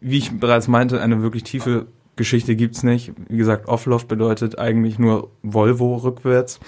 [0.00, 1.86] wie ich bereits meinte, eine wirklich tiefe
[2.20, 3.12] Geschichte gibt's nicht.
[3.30, 6.60] Wie gesagt, Offloft bedeutet eigentlich nur Volvo rückwärts.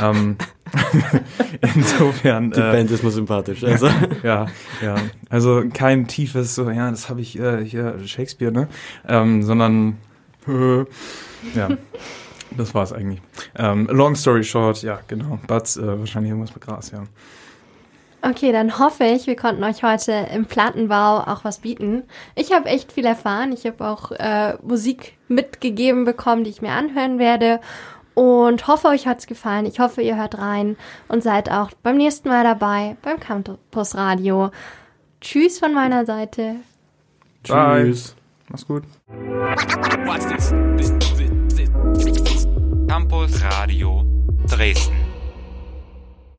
[0.00, 0.36] Ähm,
[1.74, 2.52] insofern.
[2.52, 3.64] Die äh, Band ist mir sympathisch.
[3.64, 3.88] Also.
[4.22, 4.46] ja,
[4.80, 4.94] ja.
[5.28, 8.68] Also kein tiefes, so, ja, das habe ich äh, hier Shakespeare, ne?
[9.08, 9.98] Ähm, sondern
[10.46, 10.78] äh,
[11.56, 11.68] ja.
[12.56, 13.20] Das war's eigentlich.
[13.56, 15.40] Ähm, long story short, ja, genau.
[15.48, 17.02] Batz, äh, wahrscheinlich irgendwas mit Gras, ja.
[18.24, 22.04] Okay, dann hoffe ich, wir konnten euch heute im Plattenbau auch was bieten.
[22.36, 23.52] Ich habe echt viel erfahren.
[23.52, 27.60] Ich habe auch äh, Musik mitgegeben bekommen, die ich mir anhören werde.
[28.14, 29.66] Und hoffe, euch hat's gefallen.
[29.66, 30.76] Ich hoffe, ihr hört rein
[31.08, 34.50] und seid auch beim nächsten Mal dabei beim Campus Radio.
[35.20, 36.56] Tschüss von meiner Seite.
[37.48, 37.86] Bye.
[37.86, 38.14] Tschüss.
[38.48, 38.84] Mach's gut.
[42.86, 44.04] Campus Radio
[44.46, 45.01] Dresden.